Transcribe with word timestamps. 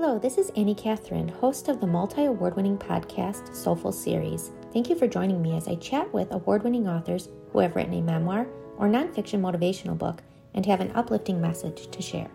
Hello, 0.00 0.16
this 0.16 0.38
is 0.38 0.52
Annie 0.54 0.76
Catherine, 0.76 1.26
host 1.26 1.66
of 1.66 1.80
the 1.80 1.86
multi 1.88 2.26
award 2.26 2.54
winning 2.54 2.78
podcast 2.78 3.52
Soulful 3.52 3.90
Series. 3.90 4.52
Thank 4.72 4.88
you 4.88 4.94
for 4.94 5.08
joining 5.08 5.42
me 5.42 5.56
as 5.56 5.66
I 5.66 5.74
chat 5.74 6.14
with 6.14 6.30
award 6.30 6.62
winning 6.62 6.86
authors 6.86 7.28
who 7.50 7.58
have 7.58 7.74
written 7.74 7.94
a 7.94 8.00
memoir 8.00 8.46
or 8.76 8.86
nonfiction 8.86 9.40
motivational 9.40 9.98
book 9.98 10.22
and 10.54 10.64
have 10.66 10.80
an 10.80 10.92
uplifting 10.94 11.40
message 11.40 11.90
to 11.90 12.00
share. 12.00 12.30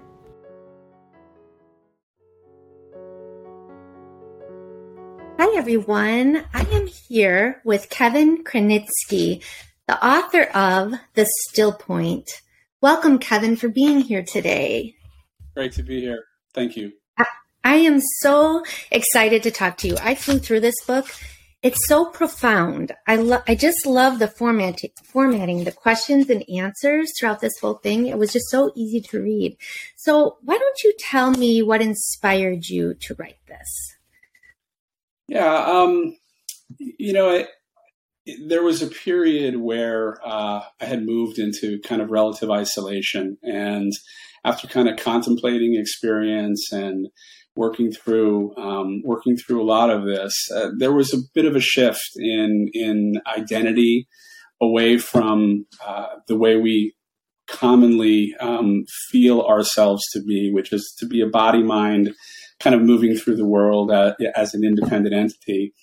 Hi, 5.40 5.58
everyone. 5.58 6.44
I 6.54 6.64
am 6.70 6.88
here 7.08 7.62
with 7.64 7.90
Kevin 7.90 8.44
Krenitsky, 8.44 9.42
the 9.88 10.06
author 10.06 10.44
of 10.54 10.96
The 11.14 11.26
Still 11.48 11.72
Point. 11.72 12.30
Welcome, 12.82 13.20
Kevin, 13.20 13.56
for 13.56 13.70
being 13.70 14.02
here 14.02 14.22
today. 14.22 14.98
Great 15.56 15.72
to 15.72 15.84
be 15.84 16.02
here. 16.02 16.26
Thank 16.54 16.76
you. 16.76 16.92
I 17.64 17.76
am 17.76 18.02
so 18.20 18.64
excited 18.92 19.44
to 19.44 19.52
talk 19.52 19.78
to 19.78 19.88
you. 19.88 19.98
I 20.02 20.16
flew 20.16 20.40
through 20.40 20.60
this 20.60 20.76
book. 20.86 21.08
It's 21.62 21.88
so 21.88 22.06
profound. 22.06 22.92
I 23.08 23.16
love. 23.16 23.44
I 23.48 23.56
just 23.56 23.86
love 23.86 24.20
the 24.20 24.28
format 24.28 24.80
formatting, 25.06 25.64
the 25.64 25.72
questions 25.72 26.30
and 26.30 26.44
answers 26.50 27.14
throughout 27.18 27.40
this 27.40 27.58
whole 27.62 27.76
thing. 27.76 28.08
It 28.08 28.18
was 28.18 28.34
just 28.34 28.50
so 28.50 28.72
easy 28.76 29.00
to 29.00 29.22
read. 29.22 29.56
So, 29.96 30.38
why 30.42 30.58
don't 30.58 30.84
you 30.84 30.94
tell 31.00 31.32
me 31.32 31.62
what 31.62 31.82
inspired 31.82 32.68
you 32.68 32.96
to 32.96 33.16
write 33.18 33.40
this? 33.48 33.96
Yeah, 35.30 35.56
um, 35.56 36.18
you 36.78 37.14
know, 37.14 37.46
there 38.46 38.64
was 38.64 38.82
a 38.82 38.88
period 38.88 39.56
where 39.56 40.20
uh, 40.22 40.64
I 40.82 40.86
had 40.86 41.06
moved 41.06 41.40
into 41.40 41.80
kind 41.80 42.02
of 42.02 42.12
relative 42.12 42.52
isolation, 42.52 43.38
and 43.42 43.94
after 44.44 44.68
kind 44.68 44.90
of 44.90 44.98
contemplating 44.98 45.76
experience 45.80 46.74
and 46.74 47.08
working 47.56 47.92
through 47.92 48.56
um, 48.58 49.02
working 49.04 49.38
through 49.38 49.62
a 49.62 49.66
lot 49.66 49.90
of 49.90 50.06
this, 50.06 50.34
uh, 50.56 50.70
there 50.78 50.94
was 50.94 51.14
a 51.14 51.18
bit 51.34 51.46
of 51.46 51.56
a 51.56 51.62
shift 51.62 52.10
in 52.16 52.70
in 52.74 53.22
identity 53.38 54.08
away 54.62 54.98
from 54.98 55.66
uh, 55.86 56.08
the 56.28 56.38
way 56.38 56.58
we 56.58 56.96
commonly 57.48 58.34
um, 58.40 58.86
feel 59.12 59.42
ourselves 59.42 60.04
to 60.14 60.22
be, 60.24 60.52
which 60.54 60.72
is 60.72 60.96
to 61.00 61.06
be 61.06 61.22
a 61.22 61.28
body 61.28 61.62
mind, 61.62 62.14
kind 62.60 62.76
of 62.76 62.82
moving 62.82 63.16
through 63.16 63.36
the 63.36 63.46
world 63.46 63.92
as, 63.92 64.14
as 64.36 64.54
an 64.54 64.64
independent 64.64 65.14
entity. 65.14 65.74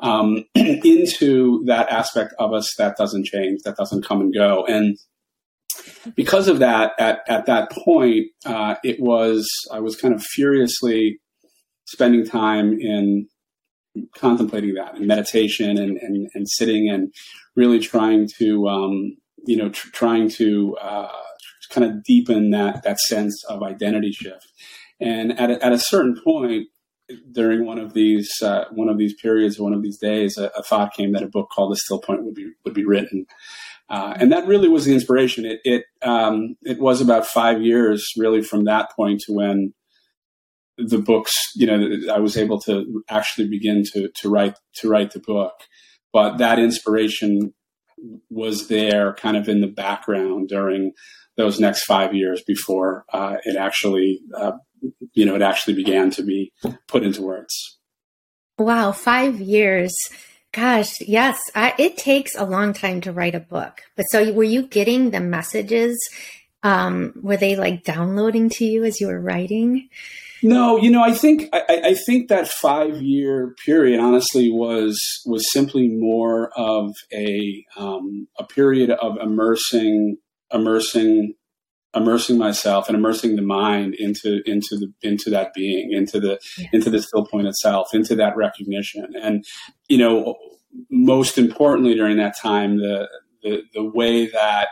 Um, 0.00 0.44
into 0.54 1.64
that 1.66 1.88
aspect 1.88 2.32
of 2.38 2.52
us 2.52 2.72
that 2.78 2.96
doesn't 2.96 3.26
change, 3.26 3.62
that 3.64 3.76
doesn't 3.76 4.06
come 4.06 4.20
and 4.20 4.32
go, 4.32 4.64
and 4.64 4.96
because 6.14 6.48
of 6.48 6.58
that, 6.58 6.92
at, 6.98 7.20
at 7.28 7.46
that 7.46 7.70
point, 7.70 8.26
uh, 8.44 8.76
it 8.84 9.00
was 9.00 9.48
I 9.72 9.80
was 9.80 9.96
kind 9.96 10.14
of 10.14 10.22
furiously 10.22 11.20
spending 11.86 12.24
time 12.24 12.78
in 12.80 13.28
contemplating 14.16 14.74
that 14.74 14.94
and 14.94 15.06
meditation 15.06 15.76
and, 15.78 15.96
and, 15.98 16.28
and 16.34 16.48
sitting 16.48 16.88
and 16.88 17.12
really 17.56 17.80
trying 17.80 18.28
to 18.38 18.68
um, 18.68 19.16
you 19.46 19.56
know 19.56 19.68
tr- 19.70 19.90
trying 19.90 20.28
to 20.28 20.76
uh, 20.80 21.08
kind 21.70 21.86
of 21.86 22.02
deepen 22.04 22.50
that 22.50 22.82
that 22.84 22.98
sense 22.98 23.44
of 23.48 23.62
identity 23.62 24.12
shift. 24.12 24.52
And 25.00 25.38
at 25.38 25.50
a, 25.50 25.64
at 25.64 25.72
a 25.72 25.78
certain 25.78 26.20
point 26.22 26.68
during 27.32 27.64
one 27.64 27.78
of 27.78 27.94
these 27.94 28.30
uh, 28.42 28.64
one 28.70 28.88
of 28.88 28.98
these 28.98 29.14
periods, 29.14 29.58
one 29.58 29.72
of 29.72 29.82
these 29.82 29.98
days, 29.98 30.36
a, 30.36 30.50
a, 30.56 30.62
thought 30.62 30.94
came 30.94 31.12
that 31.12 31.22
a 31.22 31.28
book 31.28 31.48
called 31.54 31.72
The 31.72 31.76
Still 31.76 32.00
Point 32.00 32.24
would 32.24 32.34
be 32.34 32.52
would 32.64 32.74
be 32.74 32.84
written. 32.84 33.26
Uh, 33.90 34.14
and 34.18 34.32
that 34.32 34.46
really 34.46 34.68
was 34.68 34.84
the 34.84 34.94
inspiration. 34.94 35.44
It 35.44 35.60
it, 35.64 35.84
um, 36.02 36.56
it 36.62 36.78
was 36.78 37.00
about 37.00 37.26
five 37.26 37.62
years 37.62 38.06
really 38.16 38.42
from 38.42 38.64
that 38.64 38.90
point 38.94 39.20
to 39.20 39.32
when 39.32 39.72
the 40.76 40.98
books. 40.98 41.32
You 41.54 41.66
know, 41.66 42.14
I 42.14 42.18
was 42.18 42.36
able 42.36 42.60
to 42.62 43.02
actually 43.08 43.48
begin 43.48 43.84
to 43.92 44.08
to 44.20 44.28
write 44.28 44.56
to 44.76 44.88
write 44.88 45.12
the 45.12 45.20
book. 45.20 45.52
But 46.12 46.38
that 46.38 46.58
inspiration 46.58 47.52
was 48.30 48.68
there, 48.68 49.14
kind 49.14 49.36
of 49.36 49.48
in 49.48 49.60
the 49.60 49.66
background 49.66 50.48
during 50.48 50.92
those 51.36 51.60
next 51.60 51.84
five 51.84 52.14
years 52.14 52.42
before 52.46 53.04
uh, 53.12 53.36
it 53.44 53.56
actually, 53.56 54.20
uh, 54.36 54.52
you 55.14 55.24
know, 55.24 55.34
it 55.34 55.42
actually 55.42 55.74
began 55.74 56.10
to 56.10 56.22
be 56.22 56.52
put 56.88 57.02
into 57.02 57.22
words. 57.22 57.78
Wow, 58.58 58.92
five 58.92 59.40
years. 59.40 59.94
Gosh, 60.52 61.00
yes, 61.00 61.38
I, 61.54 61.74
it 61.78 61.98
takes 61.98 62.34
a 62.34 62.44
long 62.44 62.72
time 62.72 63.00
to 63.02 63.12
write 63.12 63.34
a 63.34 63.40
book. 63.40 63.82
But 63.96 64.04
so 64.04 64.32
were 64.32 64.44
you 64.44 64.66
getting 64.66 65.10
the 65.10 65.20
messages? 65.20 65.98
Um, 66.62 67.12
were 67.22 67.36
they 67.36 67.54
like 67.54 67.84
downloading 67.84 68.48
to 68.50 68.64
you 68.64 68.84
as 68.84 69.00
you 69.00 69.08
were 69.08 69.20
writing? 69.20 69.88
No, 70.42 70.78
you 70.78 70.90
know, 70.90 71.02
I 71.02 71.12
think 71.12 71.48
I, 71.52 71.80
I 71.84 71.94
think 71.94 72.28
that 72.28 72.48
five 72.48 73.02
year 73.02 73.54
period 73.64 74.00
honestly 74.00 74.50
was 74.50 74.98
was 75.26 75.50
simply 75.52 75.88
more 75.88 76.50
of 76.56 76.94
a 77.12 77.64
um, 77.76 78.28
a 78.38 78.44
period 78.44 78.90
of 78.90 79.18
immersing 79.18 80.16
immersing 80.52 81.34
immersing 81.98 82.38
myself 82.38 82.88
and 82.88 82.96
immersing 82.96 83.36
the 83.36 83.42
mind 83.42 83.94
into 83.98 84.40
into 84.46 84.76
the 84.76 84.92
into 85.02 85.30
that 85.30 85.52
being 85.54 85.92
into 85.92 86.18
the 86.20 86.38
yeah. 86.56 86.68
into 86.72 86.90
the 86.90 87.02
still 87.02 87.26
point 87.26 87.46
itself 87.46 87.88
into 87.92 88.14
that 88.14 88.36
recognition 88.36 89.06
and 89.22 89.44
you 89.88 89.98
know 89.98 90.34
most 90.90 91.38
importantly 91.38 91.94
during 91.94 92.16
that 92.16 92.36
time 92.36 92.78
the 92.78 93.08
the, 93.42 93.62
the 93.74 93.84
way 93.84 94.26
that 94.26 94.68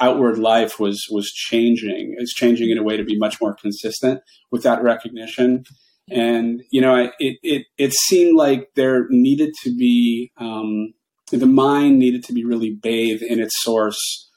outward 0.00 0.38
life 0.38 0.78
was 0.78 1.06
was 1.10 1.30
changing 1.30 2.14
is 2.18 2.32
changing 2.32 2.70
in 2.70 2.78
a 2.78 2.82
way 2.82 2.96
to 2.96 3.04
be 3.04 3.18
much 3.18 3.40
more 3.40 3.54
consistent 3.54 4.20
with 4.50 4.62
that 4.62 4.82
recognition 4.82 5.64
and 6.10 6.62
you 6.70 6.80
know 6.80 7.10
it 7.18 7.38
it 7.42 7.66
it 7.78 7.92
seemed 7.92 8.36
like 8.36 8.68
there 8.76 9.06
needed 9.10 9.52
to 9.62 9.74
be 9.74 10.30
um, 10.38 10.92
the 11.30 11.46
mind 11.46 11.98
needed 11.98 12.22
to 12.24 12.32
be 12.32 12.44
really 12.44 12.70
bathed 12.70 13.22
in 13.22 13.40
its 13.40 13.54
source 13.62 14.30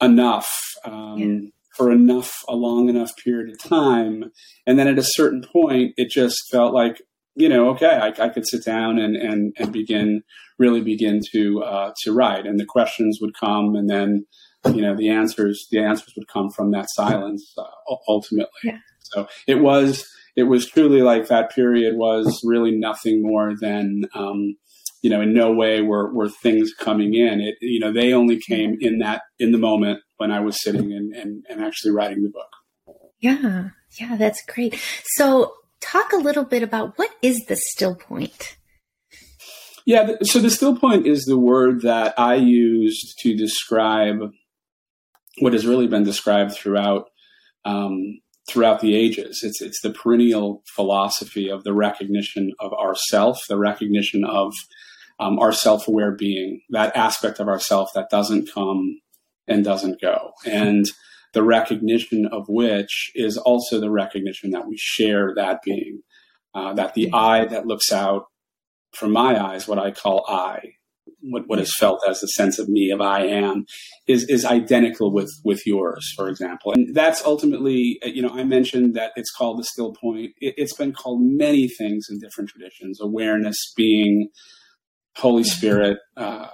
enough 0.00 0.48
um. 0.84 1.52
For 1.76 1.90
enough 1.90 2.32
a 2.48 2.54
long 2.54 2.88
enough 2.88 3.12
period 3.22 3.50
of 3.50 3.58
time. 3.68 4.30
And 4.66 4.78
then 4.78 4.88
at 4.88 4.98
a 4.98 5.04
certain 5.04 5.42
point 5.42 5.94
it 5.96 6.10
just 6.10 6.36
felt 6.50 6.74
like 6.74 7.00
you 7.36 7.48
know 7.48 7.70
okay 7.70 7.86
i, 7.86 8.08
I 8.08 8.28
could 8.28 8.46
sit 8.46 8.64
down 8.64 8.98
and, 8.98 9.16
and 9.16 9.54
and 9.56 9.72
begin 9.72 10.22
really 10.58 10.80
begin 10.80 11.20
to 11.32 11.62
uh, 11.62 11.92
to 12.02 12.12
write. 12.12 12.46
And 12.46 12.60
the 12.60 12.66
questions 12.66 13.18
would 13.20 13.34
come 13.38 13.74
and 13.74 13.88
then 13.88 14.26
you 14.66 14.82
know 14.82 14.94
the 14.94 15.08
answers 15.08 15.66
the 15.70 15.80
answers 15.80 16.12
would 16.16 16.28
come 16.28 16.50
from 16.50 16.70
that 16.72 16.86
silence 16.90 17.52
uh, 17.56 17.64
ultimately. 18.08 18.50
Yeah. 18.62 18.78
so 19.00 19.26
it 19.46 19.56
was 19.56 20.04
it 20.36 20.44
was 20.44 20.66
truly 20.66 21.02
like 21.02 21.28
that 21.28 21.54
period 21.54 21.96
was 21.96 22.40
really 22.44 22.72
nothing 22.72 23.22
more 23.22 23.54
than 23.60 24.02
um, 24.14 24.56
you 25.02 25.10
know, 25.10 25.20
in 25.20 25.32
no 25.32 25.52
way 25.52 25.80
were, 25.80 26.12
were 26.12 26.28
things 26.28 26.72
coming 26.74 27.14
in. 27.14 27.40
It, 27.40 27.56
you 27.60 27.80
know, 27.80 27.92
they 27.92 28.12
only 28.12 28.38
came 28.38 28.76
in 28.80 28.98
that, 28.98 29.22
in 29.38 29.52
the 29.52 29.58
moment 29.58 30.00
when 30.18 30.30
I 30.30 30.40
was 30.40 30.62
sitting 30.62 30.92
and, 30.92 31.14
and, 31.14 31.44
and 31.48 31.64
actually 31.64 31.92
writing 31.92 32.22
the 32.22 32.30
book. 32.30 32.96
Yeah. 33.18 33.70
Yeah. 33.98 34.16
That's 34.16 34.42
great. 34.46 34.78
So 35.04 35.54
talk 35.80 36.12
a 36.12 36.18
little 36.18 36.44
bit 36.44 36.62
about 36.62 36.98
what 36.98 37.10
is 37.22 37.38
the 37.48 37.56
still 37.56 37.94
point? 37.94 38.56
Yeah. 39.86 40.16
So 40.22 40.38
the 40.38 40.50
still 40.50 40.76
point 40.76 41.06
is 41.06 41.24
the 41.24 41.38
word 41.38 41.82
that 41.82 42.14
I 42.18 42.34
used 42.34 43.18
to 43.20 43.34
describe 43.34 44.18
what 45.38 45.54
has 45.54 45.66
really 45.66 45.86
been 45.86 46.04
described 46.04 46.52
throughout, 46.52 47.06
um, 47.64 48.20
throughout 48.48 48.80
the 48.80 48.94
ages. 48.94 49.40
It's 49.42 49.62
it's 49.62 49.80
the 49.80 49.90
perennial 49.90 50.62
philosophy 50.74 51.48
of 51.48 51.62
the 51.64 51.72
recognition 51.72 52.52
of 52.58 52.72
ourself, 52.72 53.38
the 53.48 53.58
recognition 53.58 54.24
of 54.24 54.52
um, 55.20 55.38
our 55.38 55.52
self-aware 55.52 56.12
being, 56.12 56.62
that 56.70 56.96
aspect 56.96 57.38
of 57.38 57.48
ourself 57.48 57.90
that 57.94 58.10
doesn't 58.10 58.50
come 58.52 59.00
and 59.46 59.64
doesn't 59.64 60.00
go, 60.00 60.32
and 60.44 60.86
the 61.32 61.42
recognition 61.42 62.26
of 62.26 62.44
which 62.48 63.12
is 63.14 63.36
also 63.36 63.78
the 63.78 63.90
recognition 63.90 64.50
that 64.50 64.66
we 64.66 64.76
share 64.76 65.32
that 65.36 65.60
being, 65.62 66.00
uh, 66.54 66.74
that 66.74 66.94
the 66.94 67.10
I 67.12 67.44
that 67.46 67.66
looks 67.66 67.92
out 67.92 68.24
from 68.92 69.12
my 69.12 69.40
eyes, 69.40 69.68
what 69.68 69.78
I 69.78 69.92
call 69.92 70.24
I, 70.28 70.60
what, 71.22 71.44
what 71.46 71.58
is 71.58 71.72
felt 71.78 72.00
as 72.08 72.20
the 72.20 72.26
sense 72.28 72.58
of 72.58 72.68
me 72.68 72.90
of 72.90 73.00
I 73.00 73.26
am 73.26 73.66
is 74.08 74.24
is 74.28 74.44
identical 74.44 75.12
with 75.12 75.30
with 75.44 75.66
yours, 75.66 76.12
for 76.16 76.28
example. 76.28 76.72
And 76.72 76.94
that's 76.94 77.24
ultimately, 77.24 77.98
you 78.02 78.22
know, 78.22 78.30
I 78.30 78.44
mentioned 78.44 78.94
that 78.94 79.12
it's 79.16 79.30
called 79.30 79.58
the 79.58 79.64
still 79.64 79.92
point. 79.92 80.30
It, 80.38 80.58
has 80.58 80.72
been 80.72 80.92
called 80.92 81.20
many 81.22 81.68
things 81.68 82.06
in 82.10 82.18
different 82.18 82.50
traditions. 82.50 83.00
Awareness 83.00 83.56
being 83.76 84.28
Holy 85.16 85.44
Spirit, 85.44 85.98
uh, 86.16 86.46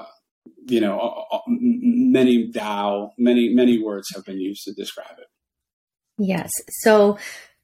you 0.67 0.81
know, 0.81 1.27
many 1.47 2.51
Tao, 2.51 3.13
many 3.19 3.55
many 3.55 3.83
words 3.83 4.09
have 4.15 4.25
been 4.25 4.41
used 4.41 4.65
to 4.65 4.73
describe 4.73 5.19
it. 5.19 5.27
Yes. 6.19 6.51
So, 6.83 7.19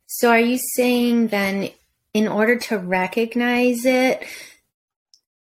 so 0.06 0.30
are 0.30 0.40
you 0.40 0.58
saying 0.76 1.28
then, 1.28 1.70
in 2.14 2.28
order 2.28 2.56
to 2.58 2.78
recognize 2.78 3.84
it, 3.84 4.24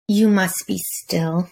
you 0.08 0.30
must 0.30 0.64
be 0.68 0.80
still? 0.80 1.50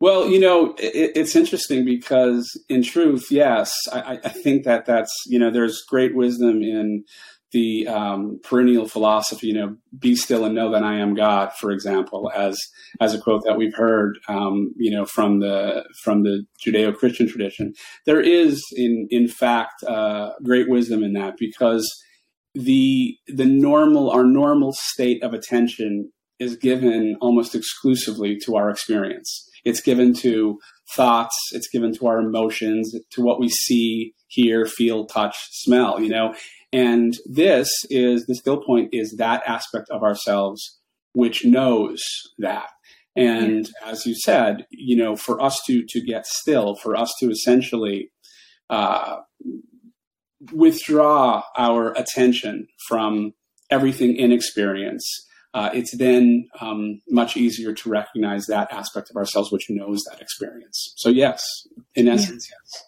Well, 0.00 0.28
you 0.28 0.40
know, 0.40 0.74
it, 0.78 1.12
it's 1.14 1.36
interesting 1.36 1.84
because, 1.84 2.50
in 2.68 2.82
truth, 2.82 3.30
yes, 3.30 3.72
I, 3.92 4.18
I 4.24 4.28
think 4.30 4.64
that 4.64 4.84
that's 4.84 5.14
you 5.26 5.38
know, 5.38 5.50
there's 5.50 5.84
great 5.88 6.16
wisdom 6.16 6.60
in 6.62 7.04
the 7.52 7.86
um, 7.86 8.40
perennial 8.42 8.88
philosophy, 8.88 9.48
you 9.48 9.54
know, 9.54 9.76
"Be 9.98 10.16
still 10.16 10.44
and 10.44 10.54
know 10.54 10.70
that 10.72 10.82
I 10.82 10.98
am 10.98 11.14
God," 11.14 11.52
for 11.60 11.70
example, 11.70 12.30
as 12.34 12.58
as 13.00 13.14
a 13.14 13.20
quote 13.20 13.42
that 13.44 13.56
we've 13.56 13.74
heard, 13.74 14.18
um, 14.28 14.72
you 14.76 14.90
know, 14.90 15.04
from 15.04 15.40
the 15.40 15.84
from 16.02 16.22
the 16.22 16.44
Judeo-Christian 16.64 17.28
tradition. 17.28 17.74
There 18.06 18.20
is, 18.20 18.62
in 18.74 19.06
in 19.10 19.28
fact, 19.28 19.82
uh, 19.84 20.30
great 20.42 20.68
wisdom 20.68 21.02
in 21.02 21.12
that 21.14 21.34
because 21.38 21.88
the 22.54 23.16
the 23.28 23.46
normal 23.46 24.10
our 24.10 24.24
normal 24.24 24.72
state 24.72 25.22
of 25.22 25.32
attention 25.32 26.10
is 26.38 26.56
given 26.56 27.16
almost 27.20 27.54
exclusively 27.54 28.36
to 28.44 28.56
our 28.56 28.68
experience. 28.68 29.48
It's 29.64 29.80
given 29.80 30.12
to 30.14 30.58
thoughts, 30.96 31.36
it's 31.52 31.68
given 31.68 31.94
to 31.94 32.06
our 32.06 32.18
emotions, 32.18 32.94
to 33.12 33.22
what 33.22 33.38
we 33.38 33.48
see, 33.48 34.14
hear, 34.26 34.66
feel, 34.66 35.06
touch, 35.06 35.36
smell, 35.52 36.00
you 36.00 36.08
know. 36.08 36.34
And 36.72 37.14
this 37.26 37.68
is 37.90 38.26
the 38.26 38.34
still 38.34 38.62
point 38.62 38.90
is 38.92 39.16
that 39.18 39.42
aspect 39.46 39.90
of 39.90 40.02
ourselves 40.02 40.78
which 41.14 41.44
knows 41.44 42.02
that. 42.38 42.68
And 43.14 43.68
yeah. 43.68 43.90
as 43.90 44.06
you 44.06 44.14
said, 44.14 44.66
you 44.70 44.96
know, 44.96 45.16
for 45.16 45.40
us 45.42 45.60
to 45.66 45.84
to 45.90 46.00
get 46.00 46.26
still, 46.26 46.76
for 46.76 46.96
us 46.96 47.12
to 47.20 47.30
essentially 47.30 48.10
uh, 48.70 49.18
withdraw 50.52 51.42
our 51.56 51.92
attention 51.92 52.68
from 52.88 53.34
everything 53.70 54.16
in 54.16 54.32
experience, 54.32 55.04
uh, 55.52 55.68
it's 55.74 55.94
then 55.96 56.48
um, 56.60 57.02
much 57.10 57.36
easier 57.36 57.74
to 57.74 57.90
recognize 57.90 58.46
that 58.46 58.72
aspect 58.72 59.10
of 59.10 59.16
ourselves 59.16 59.52
which 59.52 59.66
knows 59.68 60.02
that 60.10 60.20
experience. 60.22 60.94
So, 60.96 61.10
yes, 61.10 61.44
in 61.94 62.08
essence, 62.08 62.48
yeah. 62.50 62.56
yes. 62.64 62.84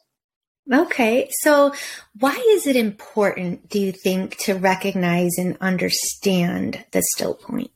Okay, 0.72 1.28
so 1.42 1.74
why 2.18 2.42
is 2.52 2.66
it 2.66 2.76
important, 2.76 3.68
do 3.68 3.78
you 3.78 3.92
think, 3.92 4.38
to 4.38 4.54
recognize 4.54 5.32
and 5.36 5.58
understand 5.60 6.84
the 6.92 7.02
still 7.14 7.34
point? 7.34 7.70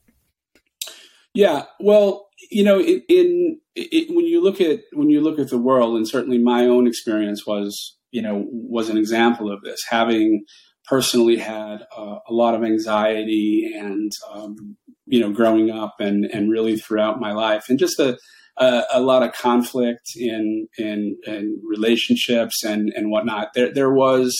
Yeah, 1.35 1.65
well, 1.79 2.29
you 2.49 2.63
know, 2.63 2.79
in, 2.79 3.03
in 3.07 3.59
it, 3.75 4.13
when 4.13 4.25
you 4.25 4.41
look 4.41 4.59
at 4.59 4.79
when 4.93 5.09
you 5.09 5.21
look 5.21 5.37
at 5.37 5.49
the 5.49 5.59
world, 5.59 5.95
and 5.95 6.07
certainly 6.07 6.39
my 6.39 6.65
own 6.65 6.87
experience 6.87 7.45
was 7.45 7.97
you 8.11 8.21
know, 8.21 8.45
was 8.49 8.89
an 8.89 8.97
example 8.97 9.51
of 9.51 9.61
this. 9.61 9.79
Having 9.89 10.45
personally 10.85 11.37
had 11.37 11.85
uh, 11.95 12.17
a 12.27 12.33
lot 12.33 12.55
of 12.55 12.63
anxiety 12.63 13.71
and, 13.75 14.11
um, 14.31 14.77
you 15.05 15.19
know, 15.19 15.31
growing 15.31 15.69
up 15.69 15.95
and, 15.99 16.25
and 16.25 16.49
really 16.49 16.77
throughout 16.77 17.19
my 17.19 17.31
life 17.31 17.65
and 17.69 17.77
just 17.77 17.99
a, 17.99 18.17
a, 18.59 18.99
lot 18.99 19.23
of 19.23 19.33
conflict 19.33 20.11
in, 20.15 20.67
in, 20.77 21.17
in, 21.25 21.61
relationships 21.63 22.63
and, 22.63 22.91
and 22.95 23.09
whatnot. 23.09 23.53
There, 23.53 23.73
there 23.73 23.93
was 23.93 24.35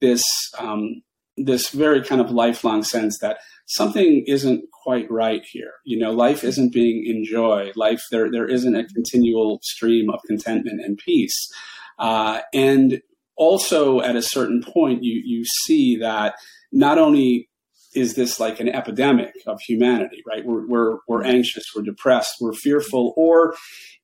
this, 0.00 0.22
um, 0.58 1.02
this 1.36 1.70
very 1.70 2.02
kind 2.02 2.20
of 2.20 2.30
lifelong 2.30 2.82
sense 2.82 3.18
that 3.20 3.38
something 3.66 4.24
isn't 4.26 4.64
quite 4.84 5.10
right 5.10 5.42
here. 5.50 5.72
You 5.84 5.98
know, 5.98 6.12
life 6.12 6.44
isn't 6.44 6.72
being 6.72 7.04
enjoyed. 7.06 7.76
Life, 7.76 8.02
there, 8.10 8.30
there 8.30 8.46
isn't 8.46 8.76
a 8.76 8.84
continual 8.84 9.58
stream 9.62 10.10
of 10.10 10.20
contentment 10.26 10.80
and 10.82 10.98
peace. 10.98 11.50
Uh, 11.98 12.40
and 12.52 13.00
also, 13.36 14.00
at 14.00 14.16
a 14.16 14.22
certain 14.22 14.62
point, 14.62 15.02
you 15.02 15.20
you 15.24 15.44
see 15.44 15.96
that 15.96 16.34
not 16.72 16.98
only 16.98 17.48
is 17.96 18.14
this 18.14 18.38
like 18.38 18.60
an 18.60 18.68
epidemic 18.68 19.32
of 19.46 19.58
humanity, 19.66 20.22
right? 20.26 20.44
We're, 20.44 20.66
we're, 20.66 20.98
we're 21.08 21.24
anxious, 21.24 21.64
we're 21.74 21.82
depressed, 21.82 22.34
we're 22.40 22.52
fearful, 22.52 23.14
or 23.16 23.54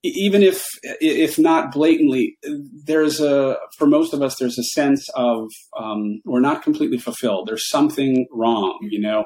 even 0.02 0.42
if, 0.42 0.64
if 0.82 1.38
not 1.38 1.72
blatantly, 1.72 2.36
there's 2.84 3.20
a, 3.20 3.56
for 3.78 3.86
most 3.86 4.12
of 4.12 4.22
us, 4.22 4.36
there's 4.36 4.58
a 4.58 4.64
sense 4.64 5.08
of, 5.14 5.48
um, 5.78 6.20
we're 6.24 6.40
not 6.40 6.62
completely 6.62 6.98
fulfilled. 6.98 7.46
There's 7.46 7.68
something 7.68 8.26
wrong, 8.32 8.78
you 8.82 9.00
know? 9.00 9.24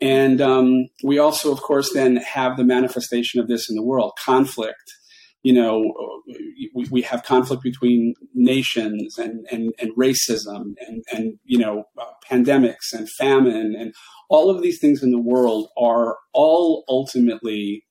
And, 0.00 0.40
um, 0.40 0.86
we 1.02 1.18
also, 1.18 1.52
of 1.52 1.60
course, 1.60 1.92
then 1.92 2.16
have 2.16 2.56
the 2.56 2.64
manifestation 2.64 3.40
of 3.40 3.48
this 3.48 3.68
in 3.68 3.76
the 3.76 3.84
world, 3.84 4.12
conflict, 4.24 4.94
you 5.44 5.52
know, 5.52 5.92
we, 6.74 6.86
we 6.90 7.02
have 7.02 7.22
conflict 7.22 7.62
between 7.62 8.14
nations 8.32 9.18
and, 9.18 9.46
and, 9.52 9.74
and 9.78 9.94
racism 9.94 10.72
and, 10.88 11.04
and, 11.12 11.38
you 11.44 11.58
know, 11.58 11.84
pandemics 12.28 12.94
and 12.94 13.10
famine 13.18 13.76
and 13.78 13.94
all 14.30 14.48
of 14.48 14.62
these 14.62 14.80
things 14.80 15.02
in 15.02 15.10
the 15.10 15.20
world 15.20 15.68
are 15.76 16.16
all 16.32 16.82
ultimately 16.88 17.84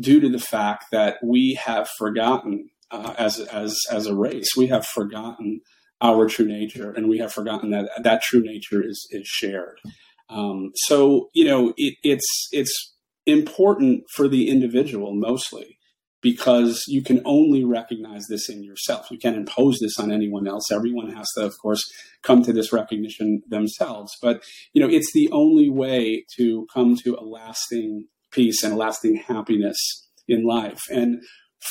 due 0.00 0.18
to 0.18 0.30
the 0.30 0.38
fact 0.38 0.86
that 0.92 1.18
we 1.22 1.60
have 1.62 1.90
forgotten 1.98 2.70
uh, 2.90 3.12
as, 3.18 3.38
as, 3.38 3.78
as 3.92 4.06
a 4.06 4.14
race, 4.14 4.48
we 4.56 4.68
have 4.68 4.86
forgotten 4.86 5.60
our 6.00 6.26
true 6.26 6.46
nature 6.48 6.90
and 6.90 7.06
we 7.06 7.18
have 7.18 7.32
forgotten 7.32 7.70
that 7.70 7.90
that 8.02 8.22
true 8.22 8.42
nature 8.42 8.82
is, 8.82 9.06
is 9.10 9.26
shared. 9.26 9.78
Um, 10.30 10.70
so, 10.74 11.28
you 11.34 11.44
know, 11.44 11.74
it, 11.76 11.96
it's, 12.02 12.48
it's 12.50 12.94
important 13.26 14.04
for 14.14 14.26
the 14.26 14.48
individual 14.48 15.14
mostly 15.14 15.78
because 16.24 16.82
you 16.88 17.02
can 17.02 17.20
only 17.26 17.64
recognize 17.64 18.24
this 18.30 18.48
in 18.48 18.64
yourself. 18.64 19.10
You 19.10 19.18
can't 19.18 19.36
impose 19.36 19.78
this 19.78 19.98
on 19.98 20.10
anyone 20.10 20.48
else. 20.48 20.72
Everyone 20.72 21.10
has 21.10 21.28
to, 21.36 21.44
of 21.44 21.52
course, 21.60 21.84
come 22.22 22.42
to 22.44 22.52
this 22.52 22.72
recognition 22.72 23.42
themselves. 23.46 24.10
But, 24.22 24.42
you 24.72 24.80
know, 24.80 24.88
it's 24.88 25.12
the 25.12 25.28
only 25.32 25.68
way 25.68 26.24
to 26.38 26.66
come 26.72 26.96
to 27.04 27.14
a 27.20 27.22
lasting 27.22 28.06
peace 28.32 28.62
and 28.64 28.72
a 28.72 28.76
lasting 28.76 29.16
happiness 29.16 29.76
in 30.26 30.46
life. 30.46 30.80
And 30.90 31.22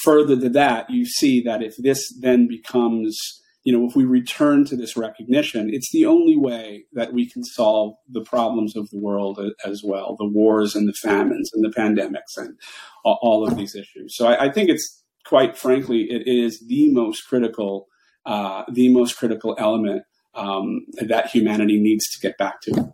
further 0.04 0.40
to 0.40 0.50
that, 0.50 0.88
you 0.88 1.04
see 1.04 1.42
that 1.42 1.64
if 1.64 1.74
this 1.80 2.14
then 2.22 2.48
becomes 2.48 3.18
you 3.64 3.72
know, 3.72 3.88
if 3.88 3.96
we 3.96 4.04
return 4.04 4.66
to 4.66 4.76
this 4.76 4.98
recognition, 4.98 5.70
it's 5.74 5.92
the 5.92 6.06
only 6.06 6.36
way 6.36 6.86
that 6.94 7.14
we 7.14 7.30
can 7.30 7.44
solve 7.44 7.96
the 8.10 8.22
problems 8.22 8.76
of 8.76 8.90
the 8.90 9.00
world 9.00 9.40
as 9.66 9.82
well 9.84 10.16
the 10.20 10.28
wars 10.28 10.76
and 10.76 10.88
the 10.88 10.94
famines 10.94 11.50
and 11.54 11.64
the 11.64 11.70
pandemics 11.70 12.38
and 12.38 12.58
all 13.04 13.48
of 13.48 13.58
these 13.58 13.76
issues. 13.76 14.16
So 14.16 14.28
I, 14.28 14.46
I 14.46 14.52
think 14.52 14.70
it's 14.70 15.04
quite 15.26 15.58
frankly, 15.58 16.04
it 16.10 16.28
is 16.28 16.66
the 16.68 16.92
most 16.92 17.22
critical, 17.28 17.88
uh, 18.26 18.64
the 18.72 18.90
most 18.90 19.18
critical 19.18 19.56
element 19.58 20.04
um, 20.36 20.86
that 21.00 21.28
humanity 21.28 21.80
needs 21.80 22.10
to 22.12 22.20
get 22.20 22.38
back 22.38 22.62
to. 22.62 22.94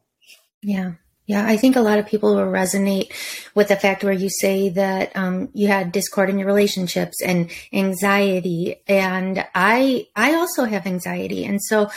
Yeah. 0.62 0.94
Yeah, 1.30 1.46
I 1.46 1.58
think 1.58 1.76
a 1.76 1.82
lot 1.82 2.00
of 2.00 2.08
people 2.08 2.34
will 2.34 2.42
resonate 2.42 3.14
with 3.54 3.68
the 3.68 3.76
fact 3.76 4.04
where 4.04 4.12
you 4.12 4.32
say 4.32 4.70
that 4.70 5.16
um, 5.16 5.50
you 5.54 5.68
had 5.68 5.92
discord 5.92 6.28
in 6.28 6.40
your 6.40 6.48
relationships 6.48 7.22
and 7.22 7.52
anxiety, 7.72 8.78
and 8.88 9.46
I 9.54 10.08
I 10.16 10.34
also 10.34 10.66
have 10.66 10.88
anxiety, 10.88 11.46
and 11.46 11.62
so 11.62 11.92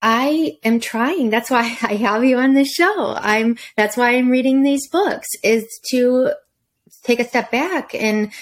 I 0.00 0.56
am 0.64 0.80
trying. 0.80 1.28
That's 1.28 1.50
why 1.50 1.60
I 1.82 1.96
have 1.96 2.24
you 2.24 2.38
on 2.38 2.54
this 2.54 2.72
show. 2.72 3.14
I'm 3.14 3.58
that's 3.76 3.98
why 3.98 4.12
I'm 4.12 4.30
reading 4.30 4.62
these 4.62 4.88
books 4.88 5.28
is 5.44 5.66
to 5.90 6.32
take 7.02 7.20
a 7.20 7.28
step 7.28 7.50
back 7.50 7.94
and 7.94 8.32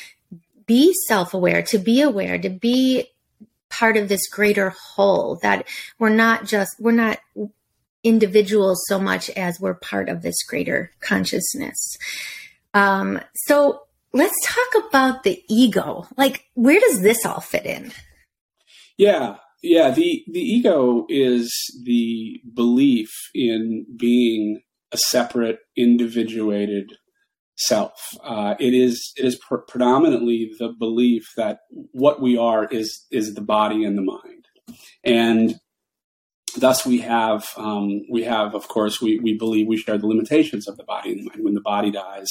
be 0.65 0.95
self 1.09 1.35
aware, 1.35 1.63
to 1.63 1.79
be 1.79 2.03
aware, 2.03 2.39
to 2.39 2.51
be 2.51 3.11
part 3.69 3.97
of 3.97 4.09
this 4.09 4.29
greater 4.29 4.75
whole. 4.95 5.41
That 5.43 5.67
we're 5.99 6.09
not 6.09 6.45
just 6.45 6.77
we're 6.79 6.93
not 6.93 7.19
individuals 8.03 8.83
so 8.87 8.99
much 8.99 9.31
as 9.31 9.61
we're 9.61 9.75
part 9.75 10.09
of 10.09 10.23
this 10.23 10.43
greater 10.43 10.91
consciousness. 11.01 11.97
Um, 12.75 13.21
so 13.47 13.83
let's 14.13 14.35
talk 14.45 14.85
about 14.89 15.23
the 15.23 15.43
ego. 15.49 16.07
Like, 16.17 16.45
where 16.55 16.81
does 16.81 17.03
this 17.03 17.25
all 17.27 17.41
fit 17.41 17.67
in? 17.67 17.93
Yeah, 18.97 19.37
yeah. 19.63 19.91
The 19.91 20.25
the 20.31 20.41
ego 20.41 21.07
is 21.09 21.53
the 21.85 22.41
belief 22.55 23.11
in 23.35 23.87
being 23.97 24.63
a 24.93 24.99
separate, 24.99 25.61
individuated 25.77 26.97
self. 27.57 27.93
Uh, 28.23 28.55
it 28.59 28.75
is 28.75 29.13
it 29.17 29.25
is 29.25 29.37
pr- 29.37 29.57
predominantly 29.57 30.51
the 30.59 30.69
belief 30.79 31.29
that 31.37 31.61
what 31.93 32.21
we 32.21 32.37
are 32.37 32.67
is 32.67 33.07
is 33.11 33.35
the 33.35 33.41
body 33.41 33.85
and 33.85 33.97
the 33.97 34.03
mind, 34.03 34.47
and 35.05 35.61
thus 36.57 36.87
we 36.87 36.99
have 36.99 37.49
um, 37.57 38.03
we 38.11 38.25
have 38.25 38.55
of 38.55 38.69
course 38.69 39.01
we, 39.01 39.19
we 39.21 39.37
believe 39.37 39.67
we 39.67 39.77
share 39.77 39.99
the 39.99 40.07
limitations 40.07 40.69
of 40.69 40.77
the 40.77 40.85
body 40.85 41.13
and 41.13 41.45
when 41.45 41.55
the 41.55 41.61
body 41.61 41.91
dies 41.91 42.29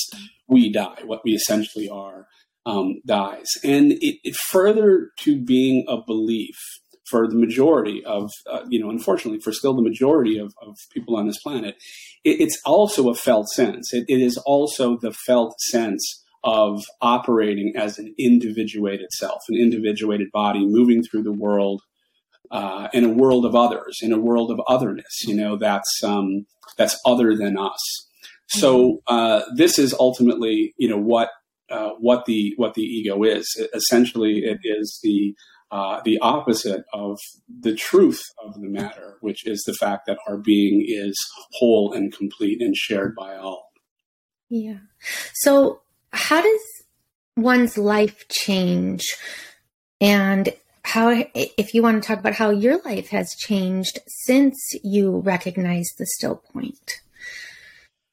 we 0.48 0.72
die 0.72 1.02
what 1.06 1.22
we 1.24 1.32
essentially 1.32 1.90
are 1.90 2.28
um, 2.66 3.02
dies. 3.06 3.48
And 3.64 3.94
it, 3.94 4.20
it, 4.24 4.36
further 4.36 5.12
to 5.20 5.42
being 5.42 5.86
a 5.88 5.98
belief 6.06 6.56
for 7.10 7.28
the 7.28 7.36
majority 7.36 8.04
of 8.06 8.32
uh, 8.52 8.64
you 8.70 8.80
know 8.80 8.90
unfortunately 8.90 9.40
for 9.40 9.52
still 9.52 9.74
the 9.74 9.82
majority 9.82 10.38
of, 10.38 10.54
of 10.62 10.78
people 10.94 11.16
on 11.16 11.26
this 11.26 11.42
planet 11.42 11.76
it, 12.24 12.40
it's 12.40 12.60
also 12.66 13.10
a 13.10 13.16
felt 13.16 13.48
sense. 13.50 13.92
It, 13.94 14.06
it 14.08 14.22
is 14.22 14.38
also 14.38 14.98
the 14.98 15.12
felt 15.12 15.60
sense 15.60 16.24
of 16.44 16.84
operating 17.02 17.74
as 17.76 17.98
an 17.98 18.14
individuated 18.20 19.12
self 19.14 19.42
an 19.50 19.56
individuated 19.58 20.30
body 20.32 20.66
moving 20.66 21.02
through 21.04 21.24
the 21.24 21.34
world 21.34 21.82
uh, 22.52 22.88
in 22.94 23.04
a 23.04 23.10
world 23.10 23.46
of 23.46 23.56
others, 23.56 24.00
in 24.02 24.12
a 24.12 24.20
world 24.20 24.52
of 24.52 24.60
otherness, 24.68 25.24
you 25.24 25.36
know, 25.36 25.56
that's 25.58 26.04
um, 26.04 26.46
that's 26.78 27.00
other 27.06 27.36
than 27.36 27.58
us. 27.58 27.80
So 28.48 29.02
mm-hmm. 29.10 29.16
uh, 29.16 29.42
this 29.56 29.78
is 29.78 29.94
ultimately, 29.94 30.74
you 30.78 30.90
know, 30.90 30.98
what 30.98 31.30
uh, 31.70 31.92
what 32.00 32.26
the 32.26 32.54
what 32.58 32.74
the 32.74 32.82
ego 32.82 33.24
is. 33.24 33.46
Essentially, 33.74 34.40
it 34.40 34.60
is 34.64 35.00
the 35.04 35.36
uh, 35.72 36.02
the 36.04 36.18
opposite 36.20 36.84
of 36.94 37.20
the 37.62 37.76
truth 37.76 38.22
of 38.44 38.56
the 38.56 38.68
matter, 38.68 39.18
which 39.22 39.46
is 39.46 39.64
the 39.66 39.74
fact 39.74 40.08
that 40.08 40.18
our 40.28 40.38
being 40.38 40.84
is 40.88 41.16
whole 41.54 41.94
and 41.94 42.12
complete 42.12 42.62
and 42.62 42.76
shared 42.76 43.16
by 43.16 43.36
all. 43.36 43.70
Yeah. 44.50 44.80
So, 45.34 45.82
how 46.12 46.42
does 46.42 46.62
one's 47.38 47.78
life 47.78 48.28
change? 48.30 49.16
And 50.02 50.50
how, 50.90 51.24
if 51.34 51.74
you 51.74 51.84
want 51.84 52.02
to 52.02 52.08
talk 52.08 52.20
about 52.20 52.34
how 52.34 52.50
your 52.50 52.82
life 52.84 53.10
has 53.10 53.36
changed 53.36 54.00
since 54.08 54.58
you 54.84 55.20
recognized 55.20 55.94
the 55.98 56.06
still 56.08 56.38
point? 56.52 57.02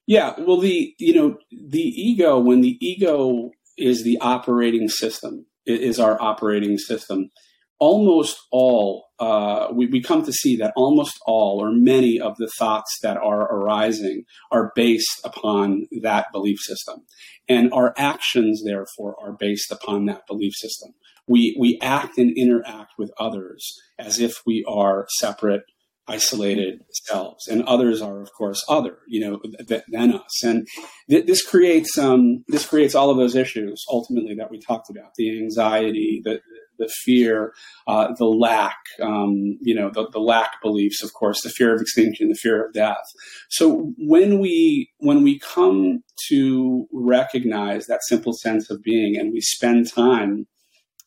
Yeah, 0.06 0.34
well, 0.38 0.58
the 0.60 0.94
you 0.98 1.14
know 1.14 1.38
the 1.50 1.80
ego 1.80 2.38
when 2.38 2.60
the 2.60 2.78
ego 2.80 3.50
is 3.76 4.04
the 4.04 4.18
operating 4.20 4.88
system 4.88 5.46
is 5.64 5.98
our 5.98 6.20
operating 6.22 6.78
system. 6.78 7.30
Almost 7.78 8.38
all 8.52 9.06
uh, 9.18 9.68
we, 9.72 9.86
we 9.86 10.00
come 10.00 10.24
to 10.24 10.32
see 10.32 10.56
that 10.56 10.72
almost 10.76 11.18
all 11.26 11.60
or 11.60 11.72
many 11.72 12.20
of 12.20 12.36
the 12.36 12.48
thoughts 12.58 12.98
that 13.02 13.16
are 13.16 13.52
arising 13.52 14.24
are 14.52 14.70
based 14.76 15.20
upon 15.24 15.86
that 16.02 16.30
belief 16.30 16.58
system, 16.60 17.02
and 17.48 17.72
our 17.72 17.92
actions 17.96 18.62
therefore 18.64 19.16
are 19.20 19.32
based 19.32 19.72
upon 19.72 20.06
that 20.06 20.26
belief 20.28 20.52
system. 20.54 20.94
We 21.28 21.56
we 21.58 21.78
act 21.82 22.18
and 22.18 22.36
interact 22.36 22.92
with 22.98 23.10
others 23.18 23.80
as 23.98 24.20
if 24.20 24.42
we 24.46 24.64
are 24.68 25.06
separate 25.18 25.62
isolated 26.08 26.80
selves. 26.92 27.48
And 27.48 27.62
others 27.64 28.00
are 28.00 28.20
of 28.20 28.32
course 28.32 28.64
other 28.68 28.98
you 29.08 29.20
know 29.20 29.40
th- 29.66 29.82
than 29.88 30.14
us. 30.14 30.42
And 30.44 30.66
th- 31.10 31.26
this 31.26 31.44
creates 31.44 31.98
um, 31.98 32.44
this 32.48 32.66
creates 32.66 32.94
all 32.94 33.10
of 33.10 33.16
those 33.16 33.34
issues 33.34 33.84
ultimately 33.90 34.34
that 34.36 34.50
we 34.50 34.60
talked 34.60 34.90
about. 34.90 35.14
The 35.16 35.38
anxiety 35.38 36.20
the 36.24 36.40
the 36.78 36.88
fear 37.04 37.54
uh, 37.86 38.12
the 38.18 38.26
lack 38.26 38.76
um, 39.02 39.58
you 39.62 39.74
know 39.74 39.90
the, 39.92 40.08
the 40.12 40.20
lack 40.20 40.60
beliefs 40.62 41.02
of 41.02 41.12
course 41.14 41.42
the 41.42 41.48
fear 41.48 41.74
of 41.74 41.80
extinction 41.80 42.28
the 42.28 42.34
fear 42.34 42.64
of 42.64 42.72
death. 42.72 43.04
So 43.50 43.92
when 43.98 44.38
we 44.38 44.90
when 44.98 45.22
we 45.22 45.38
come 45.38 46.02
to 46.28 46.86
recognize 46.92 47.86
that 47.86 48.00
simple 48.04 48.32
sense 48.32 48.70
of 48.70 48.82
being 48.82 49.16
and 49.16 49.32
we 49.32 49.40
spend 49.40 49.90
time 49.92 50.46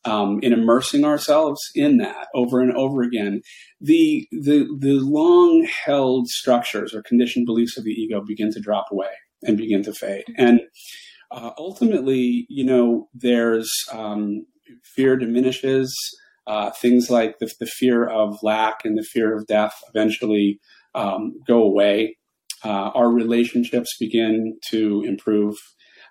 um, 0.06 0.40
in 0.42 0.54
immersing 0.54 1.04
ourselves 1.04 1.60
in 1.76 1.98
that 1.98 2.28
over 2.34 2.62
and 2.62 2.72
over 2.74 3.02
again, 3.02 3.42
the 3.82 4.28
the 4.32 4.68
the 4.80 5.00
long 5.02 5.68
held 5.86 6.28
structures 6.28 6.94
or 6.94 7.02
conditioned 7.02 7.46
beliefs 7.46 7.78
of 7.78 7.84
the 7.84 7.92
ego 7.92 8.22
begin 8.26 8.52
to 8.54 8.60
drop 8.60 8.86
away 8.92 9.12
and 9.44 9.58
begin 9.58 9.84
to 9.84 9.94
fade. 9.94 10.26
And 10.38 10.62
uh, 11.32 11.52
ultimately, 11.58 12.46
you 12.50 12.66
know, 12.66 13.08
there's 13.14 13.70
um, 13.92 14.46
fear 14.84 15.16
diminishes. 15.18 15.96
Uh, 16.48 16.72
things 16.72 17.12
like 17.12 17.38
the, 17.38 17.52
the, 17.60 17.68
fear 17.68 18.08
of 18.10 18.42
lack 18.42 18.84
and 18.84 18.98
the 18.98 19.04
fear 19.04 19.36
of 19.36 19.46
death 19.46 19.84
eventually 19.94 20.60
um, 20.96 21.32
go 21.46 21.62
away. 21.62 22.18
Uh, 22.66 22.90
our 22.96 23.10
relationships 23.10 23.96
begin 24.00 24.58
to 24.68 25.04
improve. 25.06 25.56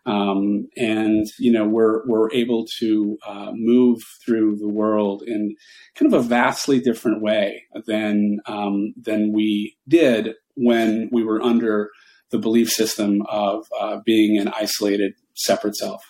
Um, 0.06 0.68
and 0.76 1.26
you 1.38 1.52
know 1.52 1.66
we're 1.66 2.06
we're 2.06 2.32
able 2.32 2.66
to 2.78 3.18
uh, 3.26 3.50
move 3.52 4.00
through 4.24 4.56
the 4.56 4.68
world 4.68 5.22
in 5.26 5.54
kind 5.96 6.12
of 6.12 6.24
a 6.24 6.26
vastly 6.26 6.80
different 6.80 7.22
way 7.22 7.64
than 7.86 8.38
um, 8.46 8.94
than 8.96 9.32
we 9.32 9.76
did 9.86 10.34
when 10.54 11.08
we 11.12 11.22
were 11.22 11.42
under 11.42 11.90
the 12.30 12.38
belief 12.38 12.68
system 12.68 13.22
of 13.28 13.66
uh, 13.78 13.98
being 14.04 14.38
an 14.38 14.48
isolated, 14.48 15.14
separate 15.34 15.76
self. 15.76 16.02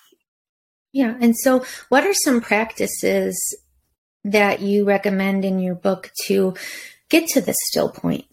Yeah, 0.93 1.17
and 1.21 1.37
so 1.37 1.65
what 1.91 2.05
are 2.05 2.15
some 2.15 2.41
practices 2.41 3.37
that 4.25 4.61
you 4.61 4.85
recommend 4.85 5.45
in 5.45 5.59
your 5.59 5.75
book 5.75 6.11
to 6.27 6.55
get 7.09 7.29
to 7.29 7.41
the 7.41 7.55
still 7.67 7.91
point? 7.91 8.27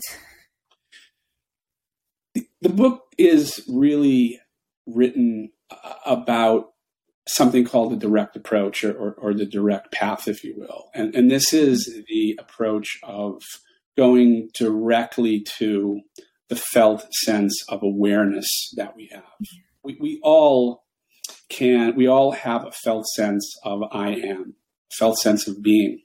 The 2.33 2.69
book 2.69 3.03
is 3.17 3.63
really 3.67 4.39
written 4.87 5.49
uh, 5.69 5.93
about 6.05 6.71
something 7.27 7.65
called 7.65 7.91
the 7.91 7.97
direct 7.97 8.35
approach 8.35 8.83
or, 8.83 8.93
or, 8.93 9.13
or, 9.13 9.33
the 9.33 9.45
direct 9.45 9.91
path, 9.91 10.27
if 10.27 10.43
you 10.43 10.53
will. 10.55 10.89
And, 10.93 11.15
and 11.15 11.31
this 11.31 11.53
is 11.53 12.03
the 12.07 12.37
approach 12.39 12.99
of 13.03 13.41
going 13.97 14.49
directly 14.53 15.43
to 15.57 16.01
the 16.49 16.55
felt 16.55 17.11
sense 17.13 17.63
of 17.67 17.81
awareness 17.81 18.47
that 18.75 18.95
we 18.95 19.09
have. 19.11 19.23
We, 19.83 19.97
we 19.99 20.19
all 20.21 20.83
can, 21.49 21.95
we 21.95 22.07
all 22.07 22.31
have 22.31 22.65
a 22.65 22.71
felt 22.71 23.07
sense 23.07 23.51
of 23.63 23.81
I 23.91 24.09
am, 24.09 24.55
felt 24.97 25.17
sense 25.17 25.47
of 25.47 25.63
being. 25.63 26.01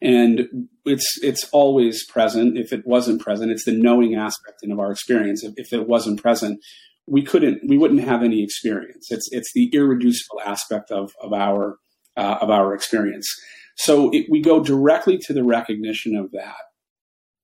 And 0.00 0.68
it's 0.84 1.18
it's 1.22 1.48
always 1.50 2.04
present. 2.06 2.58
If 2.58 2.72
it 2.72 2.86
wasn't 2.86 3.22
present, 3.22 3.50
it's 3.50 3.64
the 3.64 3.72
knowing 3.72 4.14
aspect 4.14 4.60
of 4.62 4.78
our 4.78 4.90
experience. 4.90 5.42
If, 5.42 5.54
if 5.56 5.72
it 5.72 5.88
wasn't 5.88 6.20
present, 6.20 6.60
we 7.06 7.22
couldn't 7.22 7.60
we 7.66 7.76
wouldn't 7.76 8.02
have 8.02 8.22
any 8.22 8.42
experience. 8.42 9.10
It's 9.10 9.28
it's 9.30 9.52
the 9.54 9.70
irreducible 9.72 10.40
aspect 10.44 10.90
of 10.90 11.12
of 11.20 11.32
our 11.32 11.76
uh, 12.16 12.38
of 12.40 12.50
our 12.50 12.74
experience. 12.74 13.28
So 13.76 14.10
it, 14.10 14.26
we 14.30 14.40
go 14.40 14.62
directly 14.62 15.18
to 15.26 15.32
the 15.32 15.44
recognition 15.44 16.16
of 16.16 16.30
that, 16.32 16.56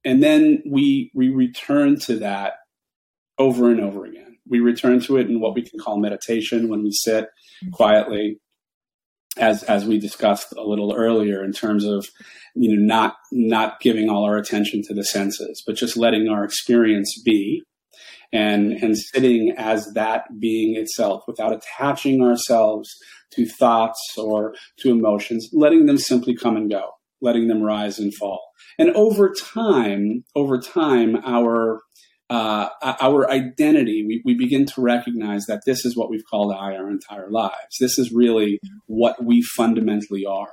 and 0.05 0.23
then 0.23 0.63
we 0.67 1.11
we 1.15 1.29
return 1.29 1.99
to 2.01 2.19
that 2.21 2.55
over 3.39 3.71
and 3.71 3.81
over 3.81 4.07
again. 4.07 4.39
We 4.49 4.61
return 4.61 5.01
to 5.01 5.19
it 5.19 5.29
in 5.29 5.41
what 5.41 5.55
we 5.55 5.63
can 5.63 5.79
call 5.79 5.99
meditation 5.99 6.69
when 6.69 6.83
we 6.83 6.93
sit 6.93 7.27
quietly, 7.73 8.39
as 9.37 9.63
as 9.65 9.85
we 9.85 9.99
discussed 9.99 10.53
a 10.57 10.63
little 10.63 10.95
earlier, 10.95 11.45
in 11.45 11.53
terms 11.53 11.85
of 11.85 12.07
you 12.55 12.75
know 12.75 12.83
not 12.83 13.17
not 13.31 13.81
giving 13.81 14.09
all 14.09 14.25
our 14.25 14.39
attention 14.39 14.81
to 14.85 14.95
the 14.95 15.05
senses, 15.05 15.63
but 15.67 15.77
just 15.77 15.99
letting 15.99 16.29
our 16.29 16.45
experience 16.45 17.21
be 17.23 17.63
and 18.33 18.73
and 18.73 18.97
sitting 18.97 19.53
as 19.57 19.93
that 19.95 20.25
being 20.39 20.77
itself 20.77 21.23
without 21.27 21.53
attaching 21.53 22.23
ourselves 22.23 22.89
to 23.33 23.47
thoughts 23.47 24.01
or 24.17 24.55
to 24.79 24.91
emotions 24.91 25.49
letting 25.53 25.87
them 25.87 25.99
simply 25.99 26.35
come 26.35 26.57
and 26.57 26.71
go 26.71 26.91
letting 27.21 27.49
them 27.49 27.63
rise 27.63 27.99
and 27.99 28.15
fall 28.15 28.41
and 28.79 28.91
over 28.91 29.33
time 29.33 30.25
over 30.35 30.61
time 30.61 31.17
our 31.25 31.81
uh, 32.31 32.69
our 33.01 33.29
identity, 33.29 34.05
we, 34.07 34.23
we 34.25 34.35
begin 34.35 34.65
to 34.65 34.81
recognize 34.81 35.47
that 35.47 35.63
this 35.67 35.85
is 35.85 35.97
what 35.97 36.09
we've 36.09 36.25
called 36.31 36.55
I 36.55 36.77
our 36.77 36.89
entire 36.89 37.29
lives. 37.29 37.77
This 37.81 37.99
is 37.99 38.13
really 38.13 38.61
what 38.87 39.23
we 39.23 39.43
fundamentally 39.43 40.25
are. 40.25 40.53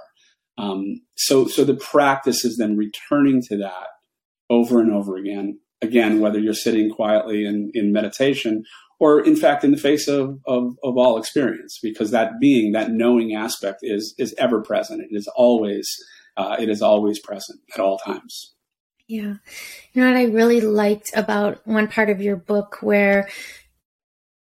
Um, 0.58 1.02
so, 1.16 1.46
so 1.46 1.64
the 1.64 1.76
practice 1.76 2.44
is 2.44 2.58
then 2.58 2.78
returning 2.78 3.44
to 3.50 3.58
that 3.58 3.90
over 4.50 4.80
and 4.80 4.92
over 4.92 5.18
again, 5.18 5.60
again, 5.82 6.20
whether 6.20 6.40
you're 6.40 6.54
sitting 6.54 6.90
quietly 6.90 7.46
in, 7.46 7.72
in 7.74 7.92
meditation 7.92 8.64
or 9.00 9.24
in 9.24 9.36
fact 9.36 9.64
in 9.64 9.72
the 9.72 9.78
face 9.78 10.08
of, 10.08 10.40
of, 10.48 10.76
of 10.84 10.98
all 10.98 11.18
experience, 11.18 11.80
because 11.84 12.12
that 12.12 12.40
being, 12.42 12.72
that 12.72 12.90
knowing 12.92 13.36
aspect 13.36 13.80
is, 13.84 14.16
is 14.18 14.34
ever 14.40 14.62
present. 14.62 15.02
It 15.02 15.16
is 15.16 15.28
always, 15.36 15.88
uh, 16.36 16.56
it 16.60 16.68
is 16.68 16.82
always 16.82 17.20
present 17.20 17.60
at 17.76 17.80
all 17.80 18.00
times. 18.00 18.56
Yeah. 19.08 19.36
You 19.94 20.02
know 20.02 20.08
what 20.08 20.18
I 20.18 20.26
really 20.26 20.62
liked 20.62 21.12
about 21.16 21.66
one 21.66 21.88
part 21.88 22.10
of 22.10 22.22
your 22.22 22.36
book 22.36 22.80
where 22.82 23.30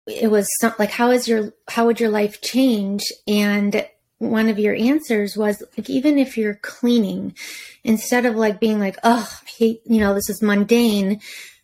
it 0.07 0.31
was 0.31 0.49
some, 0.59 0.73
like, 0.79 0.91
how 0.91 1.11
is 1.11 1.27
your, 1.27 1.53
how 1.69 1.85
would 1.85 1.99
your 1.99 2.09
life 2.09 2.41
change? 2.41 3.03
And 3.27 3.87
one 4.19 4.49
of 4.49 4.57
your 4.57 4.75
answers 4.75 5.37
was 5.37 5.63
like 5.77 5.89
even 5.89 6.17
if 6.17 6.37
you're 6.37 6.55
cleaning 6.55 7.35
instead 7.83 8.25
of 8.25 8.35
like 8.35 8.59
being 8.59 8.79
like 8.79 8.97
oh 9.03 9.29
I 9.41 9.49
hate 9.49 9.81
you 9.85 9.99
know 9.99 10.13
this 10.13 10.29
is 10.29 10.41
mundane 10.41 11.21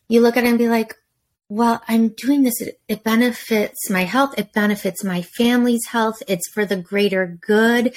you 0.08 0.22
look 0.22 0.38
at 0.38 0.44
it 0.44 0.50
and 0.50 0.58
be 0.58 0.70
like 0.70 0.96
well 1.50 1.82
i'm 1.88 2.10
doing 2.10 2.44
this 2.44 2.62
it, 2.62 2.80
it 2.88 3.04
benefits 3.04 3.90
my 3.90 4.04
health 4.04 4.34
it 4.38 4.54
benefits 4.54 5.04
my 5.04 5.22
family's 5.22 5.88
health 5.88 6.22
it's 6.28 6.48
for 6.50 6.66
the 6.66 6.78
greater 6.78 7.38
good. 7.42 7.96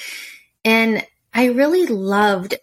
And 0.65 1.05
i 1.33 1.45
really 1.45 1.85
loved 1.85 2.55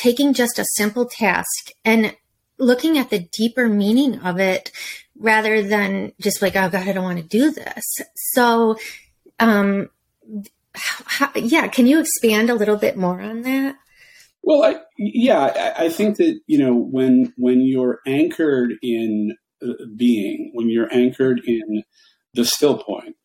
taking 0.00 0.34
just 0.34 0.58
a 0.58 0.66
simple 0.76 1.06
task 1.06 1.70
and 1.84 2.14
looking 2.58 2.98
at 2.98 3.10
the 3.10 3.28
deeper 3.32 3.68
meaning 3.68 4.20
of 4.20 4.38
it 4.38 4.70
rather 5.18 5.62
than 5.62 6.12
just 6.20 6.42
like 6.42 6.56
oh 6.56 6.68
god 6.68 6.86
i 6.86 6.92
don't 6.92 7.04
want 7.04 7.18
to 7.18 7.24
do 7.24 7.50
this. 7.50 7.84
So 8.14 8.76
um 9.40 9.88
how, 11.18 11.30
yeah, 11.34 11.66
can 11.66 11.86
you 11.86 11.98
expand 11.98 12.48
a 12.48 12.54
little 12.54 12.76
bit 12.76 12.96
more 12.96 13.20
on 13.20 13.42
that? 13.42 13.76
Well, 14.42 14.62
I, 14.62 14.76
yeah, 14.96 15.74
I, 15.76 15.86
I 15.86 15.88
think 15.88 16.16
that 16.18 16.40
you 16.46 16.58
know 16.58 16.74
when 16.74 17.32
when 17.36 17.60
you're 17.60 18.00
anchored 18.06 18.74
in 18.82 19.36
uh, 19.62 19.72
being, 19.96 20.52
when 20.54 20.70
you're 20.70 20.92
anchored 20.92 21.40
in 21.44 21.82
the 22.34 22.44
still 22.44 22.78
point, 22.78 23.16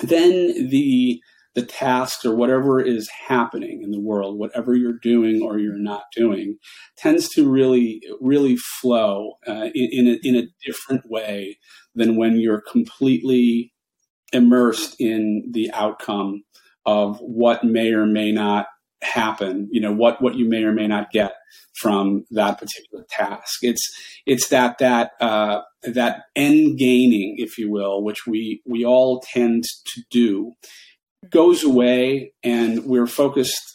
then 0.00 0.68
the 0.68 1.20
the 1.54 1.62
tasks 1.62 2.24
or 2.24 2.34
whatever 2.34 2.80
is 2.80 3.08
happening 3.26 3.82
in 3.82 3.90
the 3.90 4.00
world, 4.00 4.38
whatever 4.38 4.74
you're 4.74 4.98
doing 5.02 5.42
or 5.42 5.58
you're 5.58 5.76
not 5.76 6.04
doing, 6.16 6.56
tends 6.96 7.28
to 7.28 7.46
really, 7.46 8.00
really 8.20 8.56
flow 8.56 9.32
uh, 9.46 9.68
in, 9.74 9.88
in 9.92 10.08
a, 10.08 10.18
in 10.22 10.36
a 10.36 10.48
different 10.64 11.02
way 11.10 11.58
than 11.94 12.16
when 12.16 12.40
you're 12.40 12.62
completely 12.62 13.70
immersed 14.32 14.96
in 14.98 15.42
the 15.52 15.70
outcome 15.72 16.42
of 16.86 17.18
what 17.20 17.64
may 17.64 17.92
or 17.92 18.06
may 18.06 18.32
not 18.32 18.66
happen, 19.02 19.68
you 19.70 19.80
know, 19.80 19.92
what, 19.92 20.22
what 20.22 20.36
you 20.36 20.48
may 20.48 20.62
or 20.62 20.72
may 20.72 20.86
not 20.86 21.10
get 21.10 21.32
from 21.80 22.24
that 22.30 22.58
particular 22.58 23.04
task. 23.10 23.58
It's, 23.62 23.82
it's 24.26 24.48
that, 24.48 24.78
that, 24.78 25.12
uh, 25.20 25.62
that 25.82 26.24
end 26.36 26.78
gaining, 26.78 27.36
if 27.38 27.58
you 27.58 27.70
will, 27.70 28.02
which 28.02 28.26
we, 28.26 28.62
we 28.66 28.84
all 28.84 29.22
tend 29.32 29.64
to 29.94 30.02
do 30.10 30.52
goes 31.30 31.62
away 31.62 32.32
and 32.42 32.84
we're 32.84 33.06
focused 33.06 33.72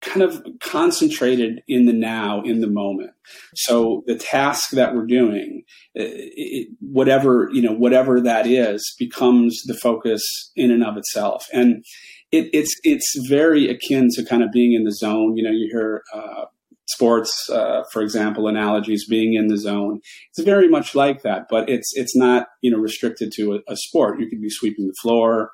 kind 0.00 0.22
of 0.22 0.44
concentrated 0.60 1.60
in 1.66 1.86
the 1.86 1.92
now, 1.92 2.40
in 2.42 2.60
the 2.60 2.68
moment. 2.68 3.10
So 3.54 4.04
the 4.06 4.16
task 4.16 4.70
that 4.70 4.94
we're 4.94 5.06
doing, 5.06 5.64
it, 5.94 6.68
whatever 6.80 7.50
you 7.52 7.62
know, 7.62 7.72
whatever 7.72 8.20
that 8.20 8.46
is, 8.46 8.94
becomes 8.98 9.60
the 9.66 9.74
focus 9.74 10.22
in 10.54 10.70
and 10.70 10.84
of 10.84 10.96
itself, 10.96 11.46
and 11.52 11.84
it, 12.32 12.48
it's 12.52 12.74
it's 12.84 13.28
very 13.28 13.68
akin 13.68 14.08
to 14.14 14.24
kind 14.24 14.42
of 14.42 14.50
being 14.52 14.72
in 14.72 14.84
the 14.84 14.92
zone. 14.92 15.36
You 15.36 15.44
know, 15.44 15.50
you 15.50 15.68
hear. 15.70 16.02
Uh, 16.14 16.44
sports, 16.90 17.50
uh, 17.50 17.82
for 17.92 18.00
example, 18.00 18.48
analogies 18.48 19.06
being 19.06 19.34
in 19.34 19.48
the 19.48 19.58
zone. 19.58 20.00
It's 20.30 20.42
very 20.42 20.68
much 20.68 20.94
like 20.94 21.20
that, 21.20 21.44
but 21.50 21.68
it's 21.68 21.86
it's 21.94 22.16
not 22.16 22.46
you 22.62 22.70
know 22.70 22.78
restricted 22.78 23.30
to 23.36 23.56
a, 23.56 23.58
a 23.70 23.76
sport. 23.76 24.18
You 24.20 24.26
could 24.26 24.40
be 24.40 24.48
sweeping 24.48 24.86
the 24.86 24.94
floor, 25.02 25.50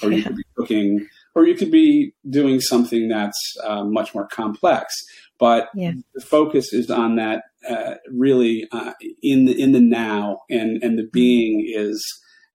or 0.00 0.12
you 0.12 0.22
could 0.22 0.36
be 0.36 0.44
cooking 0.56 1.08
or 1.36 1.46
you 1.46 1.54
could 1.54 1.70
be 1.70 2.14
doing 2.28 2.60
something 2.60 3.08
that's 3.08 3.38
uh, 3.62 3.84
much 3.84 4.14
more 4.14 4.26
complex. 4.26 4.92
But 5.38 5.68
yeah. 5.74 5.92
the 6.14 6.22
focus 6.22 6.72
is 6.72 6.90
on 6.90 7.16
that 7.16 7.42
uh, 7.68 7.96
really 8.10 8.66
uh, 8.72 8.94
in 9.22 9.44
the 9.44 9.60
in 9.60 9.72
the 9.72 9.80
now, 9.80 10.38
and 10.48 10.82
and 10.82 10.98
the 10.98 11.08
being 11.12 11.70
is 11.72 12.02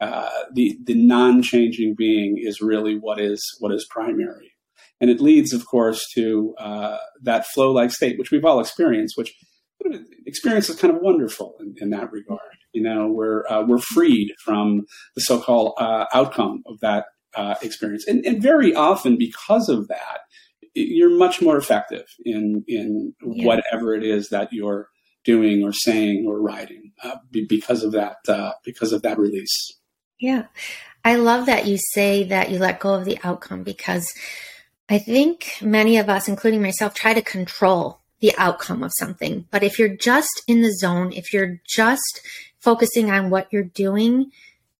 uh, 0.01 0.29
the 0.53 0.77
the 0.83 0.95
non 0.95 1.41
changing 1.43 1.95
being 1.95 2.37
is 2.37 2.59
really 2.59 2.95
what 2.95 3.19
is 3.19 3.41
what 3.59 3.71
is 3.71 3.87
primary, 3.89 4.51
and 4.99 5.09
it 5.09 5.21
leads, 5.21 5.53
of 5.53 5.65
course, 5.65 6.05
to 6.15 6.55
uh, 6.57 6.97
that 7.21 7.45
flow 7.45 7.71
like 7.71 7.91
state, 7.91 8.17
which 8.17 8.31
we've 8.31 8.45
all 8.45 8.59
experienced, 8.59 9.15
which 9.15 9.33
experience 10.25 10.69
is 10.69 10.79
kind 10.79 10.93
of 10.93 11.01
wonderful 11.01 11.55
in, 11.59 11.75
in 11.77 11.89
that 11.91 12.11
regard. 12.11 12.39
You 12.73 12.83
know, 12.83 13.07
we're 13.07 13.47
uh, 13.47 13.63
we're 13.63 13.77
freed 13.77 14.33
from 14.43 14.85
the 15.15 15.21
so-called 15.21 15.73
uh, 15.77 16.05
outcome 16.13 16.63
of 16.65 16.79
that 16.81 17.05
uh, 17.35 17.55
experience. 17.61 18.07
And, 18.07 18.25
and, 18.25 18.41
very 18.41 18.73
often, 18.73 19.17
because 19.17 19.69
of 19.69 19.87
that, 19.87 20.19
you're 20.73 21.17
much 21.17 21.41
more 21.41 21.57
effective 21.57 22.05
in 22.25 22.63
in 22.67 23.13
yeah. 23.23 23.45
whatever 23.45 23.93
it 23.93 24.03
is 24.03 24.29
that 24.29 24.51
you're 24.51 24.89
doing 25.23 25.63
or 25.63 25.73
saying 25.73 26.25
or 26.27 26.41
writing 26.41 26.91
uh, 27.03 27.17
because 27.47 27.83
of 27.83 27.91
that 27.91 28.17
uh, 28.27 28.53
because 28.63 28.93
of 28.93 29.01
that 29.01 29.19
release. 29.19 29.80
Yeah, 30.21 30.45
I 31.03 31.15
love 31.15 31.47
that 31.47 31.65
you 31.65 31.77
say 31.77 32.23
that 32.25 32.51
you 32.51 32.59
let 32.59 32.79
go 32.79 32.93
of 32.93 33.05
the 33.05 33.17
outcome 33.23 33.63
because 33.63 34.13
I 34.87 34.99
think 34.99 35.57
many 35.61 35.97
of 35.97 36.09
us, 36.09 36.27
including 36.27 36.61
myself, 36.61 36.93
try 36.93 37.13
to 37.13 37.21
control 37.21 37.99
the 38.19 38.33
outcome 38.37 38.83
of 38.83 38.91
something. 38.99 39.47
But 39.49 39.63
if 39.63 39.79
you're 39.79 39.95
just 39.95 40.43
in 40.47 40.61
the 40.61 40.71
zone, 40.71 41.11
if 41.11 41.33
you're 41.33 41.59
just 41.67 42.21
focusing 42.59 43.09
on 43.09 43.31
what 43.31 43.47
you're 43.51 43.63
doing, 43.63 44.31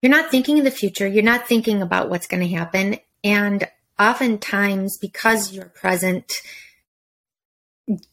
you're 0.02 0.12
not 0.12 0.30
thinking 0.30 0.60
of 0.60 0.64
the 0.64 0.70
future. 0.70 1.08
You're 1.08 1.24
not 1.24 1.48
thinking 1.48 1.82
about 1.82 2.10
what's 2.10 2.28
going 2.28 2.48
to 2.48 2.56
happen. 2.56 3.00
And 3.24 3.68
oftentimes, 4.00 4.98
because 5.00 5.52
you're 5.52 5.66
present, 5.66 6.34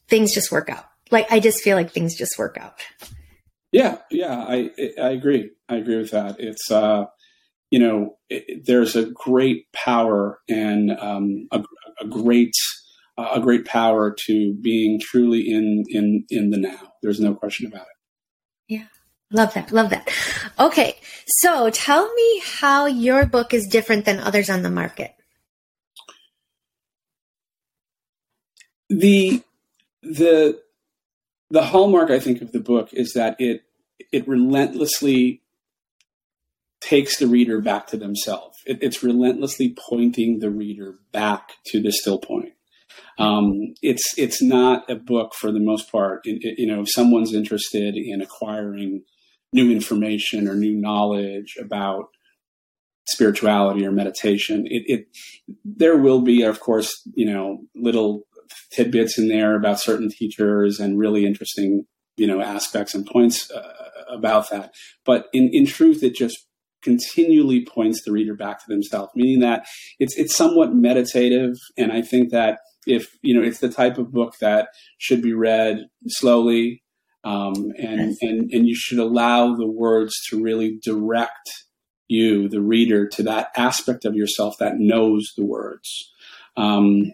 things 0.07 0.33
just 0.33 0.51
work 0.51 0.69
out. 0.69 0.85
Like, 1.11 1.31
I 1.31 1.39
just 1.39 1.61
feel 1.61 1.75
like 1.75 1.91
things 1.91 2.15
just 2.15 2.39
work 2.39 2.57
out. 2.59 2.79
Yeah. 3.71 3.97
Yeah. 4.09 4.35
I, 4.35 4.71
I 4.99 5.09
agree. 5.09 5.51
I 5.67 5.75
agree 5.75 5.97
with 5.97 6.11
that. 6.11 6.39
It's, 6.39 6.71
uh, 6.71 7.05
you 7.71 7.79
know, 7.79 8.17
it, 8.29 8.65
there's 8.65 8.95
a 8.95 9.05
great 9.11 9.71
power 9.73 10.39
and 10.49 10.91
um, 10.99 11.47
a, 11.51 11.63
a 12.01 12.07
great, 12.07 12.53
uh, 13.17 13.29
a 13.35 13.39
great 13.39 13.65
power 13.65 14.15
to 14.25 14.53
being 14.61 14.99
truly 14.99 15.49
in, 15.51 15.83
in, 15.89 16.25
in 16.29 16.49
the 16.49 16.57
now. 16.57 16.93
There's 17.01 17.19
no 17.19 17.35
question 17.35 17.67
about 17.67 17.81
it. 17.81 17.87
Yeah. 18.67 18.85
Love 19.31 19.53
that. 19.53 19.71
Love 19.71 19.91
that. 19.91 20.09
Okay. 20.59 20.97
So 21.27 21.69
tell 21.69 22.11
me 22.13 22.41
how 22.43 22.87
your 22.87 23.25
book 23.25 23.53
is 23.53 23.67
different 23.67 24.05
than 24.05 24.19
others 24.19 24.49
on 24.49 24.63
the 24.63 24.71
market. 24.71 25.13
The 28.89 29.43
the 30.01 30.59
the 31.51 31.63
hallmark 31.63 32.09
I 32.09 32.19
think 32.19 32.41
of 32.41 32.51
the 32.51 32.59
book 32.59 32.89
is 32.91 33.13
that 33.13 33.35
it 33.39 33.61
it 34.11 34.27
relentlessly 34.27 35.43
takes 36.81 37.17
the 37.17 37.27
reader 37.27 37.61
back 37.61 37.87
to 37.87 37.97
themselves. 37.97 38.57
It, 38.65 38.79
it's 38.81 39.03
relentlessly 39.03 39.75
pointing 39.89 40.39
the 40.39 40.49
reader 40.49 40.95
back 41.11 41.53
to 41.67 41.81
the 41.81 41.91
still 41.91 42.19
point. 42.19 42.53
Um, 43.17 43.73
it's 43.81 44.17
it's 44.17 44.41
not 44.41 44.89
a 44.89 44.95
book 44.95 45.33
for 45.35 45.51
the 45.51 45.59
most 45.59 45.91
part. 45.91 46.21
It, 46.23 46.39
it, 46.41 46.59
you 46.59 46.67
know, 46.67 46.81
if 46.81 46.91
someone's 46.91 47.33
interested 47.33 47.95
in 47.95 48.21
acquiring 48.21 49.03
new 49.51 49.71
information 49.71 50.47
or 50.47 50.55
new 50.55 50.75
knowledge 50.75 51.57
about 51.59 52.05
spirituality 53.07 53.85
or 53.85 53.91
meditation. 53.91 54.65
It, 54.67 55.07
there 55.65 55.97
will 55.97 56.21
be, 56.21 56.43
of 56.43 56.59
course, 56.59 57.01
you 57.15 57.25
know, 57.25 57.59
little 57.75 58.23
tidbits 58.71 59.17
in 59.17 59.27
there 59.27 59.55
about 59.55 59.79
certain 59.79 60.09
teachers 60.09 60.79
and 60.79 60.99
really 60.99 61.25
interesting, 61.25 61.85
you 62.17 62.27
know, 62.27 62.41
aspects 62.41 62.93
and 62.93 63.05
points 63.05 63.49
uh, 63.51 63.73
about 64.09 64.49
that. 64.51 64.73
But 65.05 65.27
in, 65.33 65.49
in 65.51 65.65
truth, 65.65 66.03
it 66.03 66.13
just 66.13 66.45
continually 66.81 67.65
points 67.65 68.03
the 68.03 68.11
reader 68.11 68.35
back 68.35 68.59
to 68.59 68.65
themselves, 68.67 69.11
meaning 69.15 69.39
that 69.39 69.65
it's 69.99 70.17
it's 70.17 70.35
somewhat 70.35 70.73
meditative. 70.73 71.55
And 71.77 71.91
I 71.91 72.01
think 72.01 72.31
that 72.31 72.59
if 72.87 73.07
you 73.21 73.33
know, 73.33 73.45
it's 73.45 73.59
the 73.59 73.69
type 73.69 73.97
of 73.97 74.11
book 74.11 74.35
that 74.41 74.69
should 74.97 75.21
be 75.21 75.33
read 75.33 75.85
slowly 76.07 76.83
um, 77.23 77.73
and, 77.77 78.15
and, 78.21 78.49
and 78.51 78.67
you 78.67 78.75
should 78.75 78.99
allow 78.99 79.55
the 79.55 79.67
words 79.67 80.13
to 80.29 80.41
really 80.41 80.79
direct 80.81 81.49
you, 82.07 82.47
the 82.47 82.61
reader, 82.61 83.07
to 83.07 83.23
that 83.23 83.49
aspect 83.55 84.05
of 84.05 84.15
yourself 84.15 84.55
that 84.59 84.79
knows 84.79 85.31
the 85.35 85.45
words. 85.45 86.11
Um, 86.55 87.11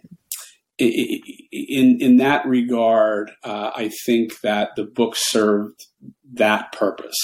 in 0.78 1.98
in 2.00 2.16
that 2.18 2.46
regard, 2.46 3.30
uh, 3.42 3.70
I 3.74 3.90
think 4.04 4.40
that 4.40 4.70
the 4.76 4.84
book 4.84 5.14
served 5.16 5.86
that 6.34 6.72
purpose. 6.72 7.16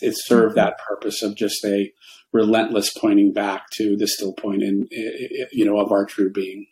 It 0.00 0.14
served 0.16 0.56
that 0.56 0.78
purpose 0.78 1.22
of 1.22 1.36
just 1.36 1.64
a 1.64 1.92
relentless 2.32 2.90
pointing 2.92 3.32
back 3.32 3.64
to 3.74 3.96
the 3.96 4.06
still 4.06 4.32
point 4.32 4.62
in 4.62 4.88
you 5.52 5.64
know 5.64 5.78
of 5.78 5.90
our 5.90 6.04
true 6.04 6.30
being. 6.30 6.66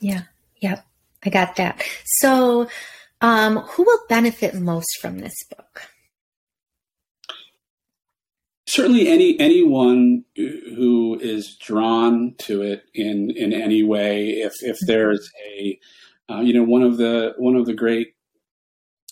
Yeah. 0.00 0.22
Yep. 0.60 0.84
I 1.24 1.30
got 1.30 1.56
that. 1.56 1.82
So 2.04 2.68
um, 3.20 3.58
who 3.58 3.82
will 3.84 4.00
benefit 4.08 4.54
most 4.54 4.98
from 5.00 5.18
this 5.18 5.34
book? 5.44 5.82
Certainly, 8.76 9.08
any 9.08 9.40
anyone 9.40 10.24
who 10.36 11.18
is 11.18 11.56
drawn 11.56 12.34
to 12.40 12.60
it 12.60 12.84
in 12.92 13.30
in 13.30 13.54
any 13.54 13.82
way. 13.82 14.32
If 14.32 14.52
if 14.60 14.76
mm-hmm. 14.76 14.86
there's 14.86 15.30
a, 15.48 15.78
uh, 16.28 16.40
you 16.40 16.52
know, 16.52 16.62
one 16.62 16.82
of 16.82 16.98
the 16.98 17.32
one 17.38 17.56
of 17.56 17.64
the 17.64 17.72
great, 17.72 18.08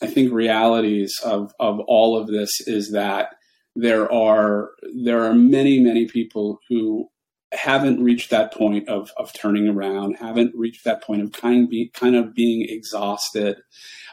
I 0.03 0.07
think, 0.07 0.35
realities 0.35 1.15
of 1.25 1.55
of 1.59 1.81
all 1.81 2.21
of 2.21 2.27
this 2.27 2.51
is 2.67 2.93
that 2.93 3.37
there 3.75 4.13
are 4.13 4.73
there 4.95 5.25
are 5.25 5.35
many 5.35 5.81
many 5.81 6.09
people 6.09 6.61
who 6.69 7.09
haven't 7.53 8.03
reached 8.03 8.29
that 8.31 8.53
point 8.53 8.87
of, 8.91 9.13
of 9.17 9.33
turning 9.33 9.69
around, 9.69 10.17
haven't 10.17 10.53
reached 10.55 10.85
that 10.85 11.03
point 11.03 11.23
of 11.23 11.33
kind, 11.33 11.71
be, 11.71 11.89
kind 11.95 12.17
of 12.17 12.35
being 12.35 12.67
exhausted 12.69 13.57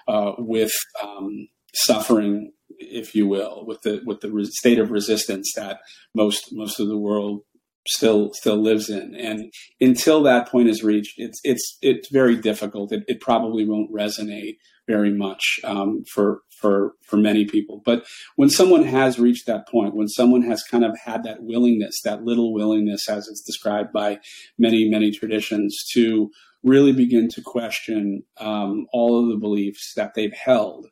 uh, 0.07 0.33
with 0.37 0.71
um, 1.03 1.47
suffering, 1.73 2.51
if 2.81 3.15
you 3.15 3.27
will, 3.27 3.65
with 3.65 3.81
the 3.81 4.01
with 4.05 4.21
the 4.21 4.49
state 4.51 4.79
of 4.79 4.91
resistance 4.91 5.51
that 5.55 5.79
most 6.15 6.49
most 6.51 6.79
of 6.79 6.87
the 6.87 6.97
world 6.97 7.41
still 7.87 8.31
still 8.33 8.57
lives 8.57 8.89
in. 8.89 9.15
And 9.15 9.51
until 9.79 10.23
that 10.23 10.49
point 10.49 10.69
is 10.69 10.83
reached, 10.83 11.15
it's 11.17 11.39
it's 11.43 11.77
it's 11.81 12.09
very 12.11 12.35
difficult. 12.35 12.91
It, 12.91 13.03
it 13.07 13.21
probably 13.21 13.67
won't 13.67 13.93
resonate 13.93 14.57
very 14.87 15.13
much 15.13 15.59
um, 15.63 16.03
for 16.13 16.41
for 16.59 16.93
for 17.05 17.17
many 17.17 17.45
people. 17.45 17.81
But 17.85 18.05
when 18.35 18.49
someone 18.49 18.83
has 18.83 19.19
reached 19.19 19.47
that 19.47 19.67
point, 19.67 19.95
when 19.95 20.07
someone 20.07 20.43
has 20.43 20.63
kind 20.63 20.85
of 20.85 20.97
had 21.03 21.23
that 21.23 21.41
willingness, 21.41 22.01
that 22.03 22.23
little 22.23 22.53
willingness, 22.53 23.09
as 23.09 23.27
it's 23.27 23.41
described 23.41 23.91
by 23.91 24.19
many 24.57 24.89
many 24.89 25.11
traditions, 25.11 25.77
to 25.93 26.29
really 26.63 26.93
begin 26.93 27.27
to 27.29 27.41
question 27.41 28.21
um, 28.37 28.85
all 28.93 29.19
of 29.21 29.29
the 29.29 29.37
beliefs 29.37 29.93
that 29.95 30.13
they've 30.13 30.33
held. 30.33 30.87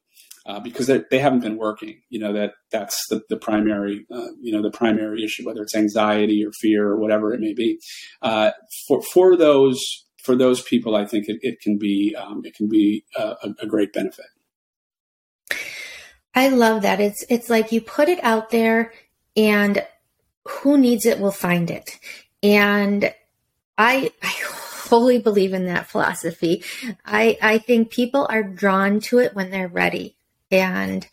Uh, 0.45 0.59
because 0.59 0.87
they 0.87 1.19
haven't 1.19 1.41
been 1.41 1.57
working, 1.57 2.01
you 2.09 2.19
know 2.19 2.33
that 2.33 2.53
that's 2.71 3.05
the, 3.09 3.21
the 3.29 3.37
primary, 3.37 4.05
uh, 4.11 4.29
you 4.41 4.51
know, 4.51 4.61
the 4.61 4.71
primary 4.71 5.23
issue, 5.23 5.45
whether 5.45 5.61
it's 5.61 5.75
anxiety 5.75 6.43
or 6.45 6.51
fear 6.59 6.87
or 6.87 6.97
whatever 6.97 7.33
it 7.33 7.39
may 7.39 7.53
be. 7.53 7.79
Uh, 8.21 8.51
for 8.87 9.01
for 9.01 9.35
those 9.35 9.79
for 10.23 10.35
those 10.35 10.61
people, 10.61 10.95
I 10.95 11.05
think 11.05 11.27
it, 11.27 11.37
it 11.41 11.59
can 11.61 11.77
be 11.77 12.15
um, 12.15 12.41
it 12.45 12.55
can 12.55 12.69
be 12.69 13.03
a, 13.17 13.35
a 13.61 13.67
great 13.67 13.93
benefit. 13.93 14.25
I 16.33 16.49
love 16.49 16.83
that. 16.83 16.99
It's 16.99 17.23
it's 17.29 17.49
like 17.49 17.71
you 17.71 17.81
put 17.81 18.09
it 18.09 18.23
out 18.23 18.49
there, 18.49 18.93
and 19.35 19.85
who 20.47 20.77
needs 20.77 21.05
it 21.05 21.19
will 21.19 21.31
find 21.31 21.69
it. 21.69 21.99
And 22.41 23.13
I 23.77 24.11
I 24.21 24.31
fully 24.89 25.19
believe 25.19 25.53
in 25.53 25.67
that 25.67 25.87
philosophy. 25.87 26.63
I, 27.05 27.37
I 27.41 27.59
think 27.59 27.91
people 27.91 28.25
are 28.29 28.41
drawn 28.41 28.99
to 29.01 29.19
it 29.19 29.35
when 29.35 29.51
they're 29.51 29.67
ready. 29.67 30.15
And 30.51 31.07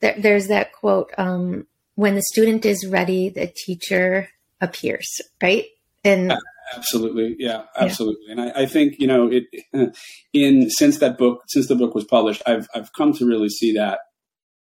there, 0.00 0.14
there's 0.18 0.48
that 0.48 0.72
quote, 0.72 1.10
um, 1.18 1.66
when 1.94 2.14
the 2.14 2.22
student 2.32 2.64
is 2.64 2.86
ready, 2.86 3.28
the 3.28 3.46
teacher 3.46 4.28
appears, 4.60 5.20
right? 5.42 5.64
And 6.04 6.34
absolutely, 6.74 7.36
yeah, 7.38 7.62
absolutely. 7.76 8.26
Yeah. 8.26 8.32
And 8.32 8.40
I, 8.40 8.62
I, 8.62 8.66
think 8.66 8.96
you 8.98 9.06
know 9.06 9.30
it. 9.30 9.44
In 10.32 10.68
since 10.70 10.98
that 10.98 11.16
book, 11.16 11.42
since 11.48 11.68
the 11.68 11.76
book 11.76 11.94
was 11.94 12.04
published, 12.04 12.42
I've 12.46 12.66
I've 12.74 12.92
come 12.92 13.12
to 13.14 13.26
really 13.26 13.48
see 13.48 13.72
that 13.74 14.00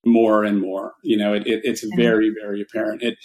more 0.05 0.43
and 0.43 0.61
more. 0.61 0.93
You 1.03 1.17
know, 1.17 1.33
it, 1.33 1.47
it, 1.47 1.61
it's 1.63 1.83
very, 1.95 2.33
very 2.41 2.61
apparent. 2.61 3.01
It, 3.01 3.17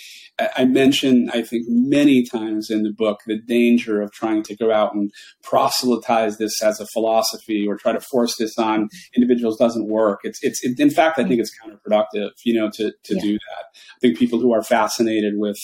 I 0.56 0.64
mention, 0.64 1.30
I 1.30 1.42
think, 1.42 1.64
many 1.68 2.24
times 2.24 2.70
in 2.70 2.82
the 2.82 2.92
book 2.92 3.20
the 3.26 3.38
danger 3.38 4.00
of 4.00 4.12
trying 4.12 4.42
to 4.44 4.56
go 4.56 4.72
out 4.72 4.94
and 4.94 5.10
proselytize 5.42 6.38
this 6.38 6.62
as 6.62 6.80
a 6.80 6.86
philosophy 6.86 7.66
or 7.68 7.76
try 7.76 7.92
to 7.92 8.00
force 8.00 8.36
this 8.36 8.58
on 8.58 8.88
individuals 9.14 9.58
doesn't 9.58 9.88
work. 9.88 10.20
It's, 10.24 10.38
it's, 10.42 10.64
it, 10.64 10.80
in 10.80 10.90
fact, 10.90 11.18
I 11.18 11.24
think 11.24 11.40
it's 11.40 11.52
counterproductive. 11.62 12.30
You 12.44 12.54
know, 12.54 12.70
to 12.70 12.92
to 13.04 13.14
yeah. 13.14 13.20
do 13.20 13.32
that. 13.32 13.64
I 13.96 13.98
think 14.00 14.18
people 14.18 14.40
who 14.40 14.52
are 14.52 14.62
fascinated 14.62 15.34
with 15.36 15.58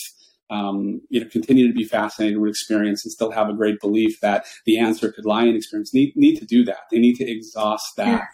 um, 0.49 1.01
you 1.09 1.19
know, 1.19 1.27
continue 1.29 1.67
to 1.67 1.73
be 1.73 1.83
fascinated 1.83 2.39
with 2.39 2.49
experience 2.49 3.03
and 3.03 3.11
still 3.11 3.31
have 3.31 3.49
a 3.49 3.53
great 3.53 3.79
belief 3.81 4.19
that 4.21 4.45
the 4.65 4.79
answer 4.79 5.11
could 5.11 5.25
lie 5.25 5.43
in 5.43 5.55
experience 5.55 5.93
need 5.93 6.13
need 6.15 6.37
to 6.37 6.45
do 6.45 6.63
that. 6.65 6.81
They 6.91 6.99
need 6.99 7.15
to 7.15 7.29
exhaust 7.29 7.95
that. 7.97 8.27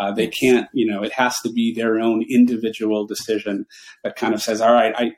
Uh, 0.00 0.10
they 0.10 0.28
can't, 0.28 0.66
you 0.72 0.90
know, 0.90 1.02
it 1.02 1.12
has 1.12 1.38
to 1.40 1.52
be 1.52 1.74
their 1.74 1.98
own 1.98 2.24
individual 2.30 3.06
decision 3.06 3.66
that 4.02 4.16
kind 4.16 4.32
of 4.32 4.40
says, 4.40 4.62
all 4.62 4.72
right, 4.72 4.94
I, 4.96 5.12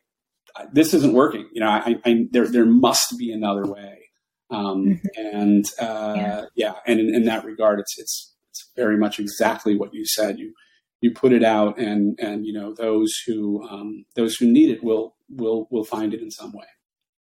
I 0.56 0.66
this 0.72 0.92
isn't 0.92 1.12
working. 1.12 1.48
You 1.52 1.60
know, 1.60 1.68
I, 1.68 2.00
I, 2.04 2.26
there, 2.32 2.48
there 2.48 2.66
must 2.66 3.16
be 3.16 3.30
another 3.30 3.64
way. 3.64 4.10
Um, 4.50 4.84
mm-hmm. 4.84 5.06
And 5.36 5.64
uh, 5.80 6.14
yeah. 6.16 6.44
yeah. 6.56 6.72
and 6.84 6.98
in, 6.98 7.14
in, 7.14 7.24
that 7.26 7.44
regard, 7.44 7.78
it's, 7.78 7.96
it's, 7.96 8.34
it's 8.50 8.70
very 8.74 8.96
much 8.96 9.20
exactly 9.20 9.76
what 9.76 9.94
you 9.94 10.04
said. 10.04 10.40
You, 10.40 10.52
you 11.00 11.12
put 11.12 11.32
it 11.32 11.44
out, 11.44 11.78
and 11.78 12.18
and 12.20 12.46
you 12.46 12.52
know 12.52 12.74
those 12.74 13.12
who 13.26 13.66
um, 13.68 14.04
those 14.14 14.36
who 14.36 14.46
need 14.46 14.70
it 14.70 14.82
will 14.84 15.14
will 15.28 15.66
will 15.70 15.84
find 15.84 16.12
it 16.14 16.20
in 16.20 16.30
some 16.30 16.52
way. 16.52 16.66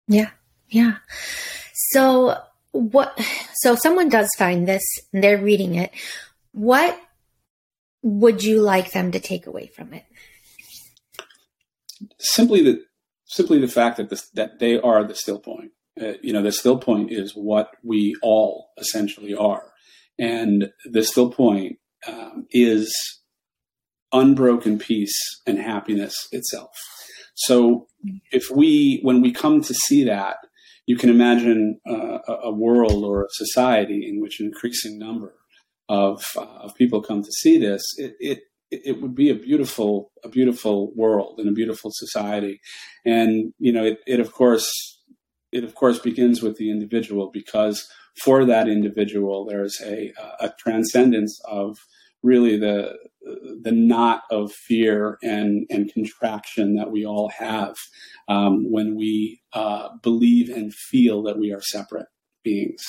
Yeah, 0.09 0.31
yeah. 0.69 0.97
So 1.91 2.37
what? 2.73 3.19
So 3.55 3.75
someone 3.75 4.09
does 4.09 4.29
find 4.37 4.69
this, 4.69 4.83
and 5.13 5.25
they're 5.25 5.39
reading 5.39 5.75
it. 5.77 5.91
What 6.53 7.01
would 8.03 8.43
you 8.43 8.61
like 8.61 8.93
them 8.93 9.13
to 9.13 9.21
take 9.21 9.47
away 9.47 9.69
from 9.69 9.95
it? 9.95 10.05
Simply 12.19 12.63
the 12.63 12.85
simply 13.27 13.59
the 13.59 13.69
fact 13.69 13.97
that 13.97 14.11
this, 14.11 14.29
that 14.31 14.59
they 14.59 14.79
are 14.79 15.05
the 15.05 15.15
still 15.15 15.39
point. 15.39 15.71
Uh, 16.01 16.13
you 16.23 16.33
know, 16.33 16.43
the 16.43 16.53
still 16.53 16.79
point 16.79 17.11
is 17.11 17.33
what 17.33 17.71
we 17.83 18.15
all 18.23 18.71
essentially 18.79 19.35
are, 19.35 19.73
and 20.19 20.71
the 20.85 21.03
still 21.03 21.31
point 21.31 21.79
um, 22.07 22.47
is 22.51 22.93
unbroken 24.13 24.79
peace 24.79 25.15
and 25.47 25.59
happiness 25.59 26.29
itself. 26.33 26.71
So, 27.35 27.87
if 28.31 28.51
we, 28.51 29.01
when 29.03 29.23
we 29.23 29.33
come 29.33 29.63
to 29.63 29.75
see 29.75 30.05
that, 30.05 30.37
you 30.87 30.97
can 30.97 31.09
imagine 31.09 31.81
uh, 31.89 32.19
a 32.43 32.53
world 32.53 33.05
or 33.05 33.23
a 33.23 33.31
society 33.31 34.07
in 34.09 34.21
which 34.21 34.41
an 34.41 34.47
increasing 34.47 34.99
number 34.99 35.35
of, 35.93 36.25
of 36.37 36.75
people 36.75 37.03
come 37.03 37.23
to 37.23 37.33
see 37.33 37.59
this, 37.59 37.83
it, 37.99 38.15
it 38.19 38.41
it 38.71 39.03
would 39.03 39.15
be 39.15 39.29
a 39.29 39.35
beautiful 39.35 40.11
a 40.25 40.29
beautiful 40.31 40.93
world 40.95 41.39
and 41.39 41.47
a 41.47 41.53
beautiful 41.53 41.91
society 41.93 42.59
and 43.05 43.53
you 43.59 43.71
know 43.71 43.85
it, 43.85 43.99
it 44.07 44.19
of 44.19 44.33
course 44.33 44.67
it 45.53 45.63
of 45.63 45.75
course 45.75 45.99
begins 45.99 46.41
with 46.41 46.57
the 46.57 46.71
individual 46.71 47.31
because 47.35 47.87
for 48.17 48.47
that 48.47 48.69
individual 48.69 49.45
there's 49.45 49.79
a, 49.85 50.11
a 50.41 50.51
transcendence 50.59 51.39
of 51.45 51.77
really 52.23 52.57
the 52.59 52.97
the 53.63 53.73
knot 53.73 54.23
of 54.31 54.53
fear 54.53 55.19
and 55.23 55.67
and 55.71 55.93
contraction 55.93 56.75
that 56.75 56.91
we 56.91 57.05
all 57.05 57.29
have 57.29 57.77
um, 58.29 58.71
when 58.71 58.97
we 58.97 59.41
uh, 59.53 59.89
believe 60.03 60.49
and 60.49 60.73
feel 60.73 61.23
that 61.23 61.39
we 61.39 61.53
are 61.53 61.61
separate 61.61 62.07
beings. 62.43 62.83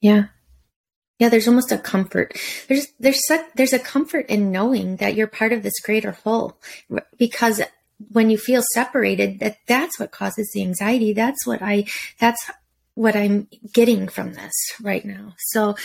Yeah, 0.00 0.26
yeah, 1.18 1.28
there's 1.28 1.48
almost 1.48 1.72
a 1.72 1.78
comfort. 1.78 2.38
There's 2.68 2.86
there's 3.00 3.26
such, 3.26 3.44
there's 3.54 3.72
a 3.72 3.78
comfort 3.78 4.26
in 4.26 4.52
knowing 4.52 4.96
that 4.96 5.14
you're 5.14 5.26
part 5.26 5.52
of 5.52 5.62
this 5.62 5.80
greater 5.80 6.12
whole, 6.12 6.58
because 7.16 7.60
when 8.12 8.30
you 8.30 8.38
feel 8.38 8.62
separated, 8.74 9.40
that 9.40 9.58
that's 9.66 9.98
what 9.98 10.12
causes 10.12 10.50
the 10.54 10.62
anxiety. 10.62 11.12
That's 11.12 11.46
what 11.46 11.60
I 11.60 11.86
that's 12.18 12.50
what 12.94 13.16
I'm 13.16 13.48
getting 13.72 14.08
from 14.08 14.34
this 14.34 14.52
right 14.82 15.04
now. 15.04 15.34
So, 15.38 15.76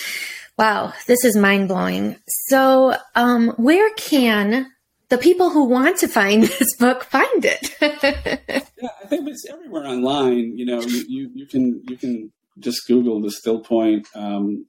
wow, 0.58 0.94
this 1.08 1.24
is 1.24 1.38
mind 1.38 1.68
blowing. 1.68 2.18
So, 2.48 2.96
um, 3.16 3.50
where 3.58 3.92
can 3.96 4.72
the 5.10 5.18
people 5.18 5.52
who 5.52 5.66
want 5.66 6.00
to 6.00 6.08
find 6.08 6.44
this 6.60 6.76
book 6.78 7.04
find 7.04 7.46
it? 7.46 7.76
yeah, 8.82 8.90
I 9.04 9.08
think 9.08 9.30
it's 9.30 9.46
everywhere 9.50 9.88
online. 9.88 10.58
You 10.58 10.66
know, 10.66 10.82
you, 10.82 11.06
you, 11.08 11.32
you 11.34 11.46
can 11.48 11.82
you 11.88 11.98
can 11.98 12.32
just 12.60 12.86
Google 12.88 13.22
the 13.22 13.32
Still 13.32 13.62
Point 13.62 14.08
um, 14.16 14.66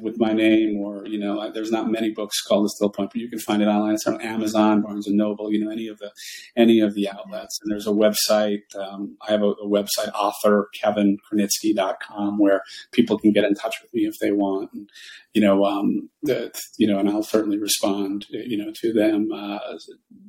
with 0.00 0.18
my 0.18 0.32
name, 0.32 0.78
or 0.78 1.06
you 1.06 1.18
know, 1.18 1.50
there's 1.52 1.70
not 1.70 1.90
many 1.90 2.10
books 2.10 2.40
called 2.42 2.64
The 2.64 2.70
Still 2.70 2.90
Point, 2.90 3.10
but 3.12 3.20
you 3.20 3.28
can 3.28 3.38
find 3.38 3.62
it 3.62 3.66
online. 3.66 3.94
It's 3.94 4.06
on 4.06 4.20
Amazon, 4.20 4.82
Barnes 4.82 5.06
and 5.06 5.16
Noble, 5.16 5.52
you 5.52 5.64
know, 5.64 5.70
any 5.70 5.88
of 5.88 5.98
the 5.98 6.10
any 6.56 6.80
of 6.80 6.94
the 6.94 7.08
outlets. 7.08 7.58
And 7.62 7.70
there's 7.70 7.86
a 7.86 7.90
website. 7.90 8.74
Um, 8.78 9.16
I 9.26 9.32
have 9.32 9.42
a, 9.42 9.50
a 9.50 9.66
website, 9.68 10.12
author 10.14 10.68
kevinkrenitsky.com, 10.82 12.38
where 12.38 12.62
people 12.92 13.18
can 13.18 13.32
get 13.32 13.44
in 13.44 13.54
touch 13.54 13.76
with 13.82 13.92
me 13.94 14.02
if 14.02 14.18
they 14.20 14.32
want. 14.32 14.70
And, 14.72 14.88
you 15.34 15.42
know, 15.42 15.64
um, 15.64 16.08
the, 16.22 16.52
you 16.78 16.86
know, 16.86 16.98
and 16.98 17.08
I'll 17.08 17.22
certainly 17.22 17.58
respond, 17.58 18.26
you 18.30 18.56
know, 18.56 18.72
to 18.82 18.92
them. 18.92 19.30
Uh, 19.32 19.58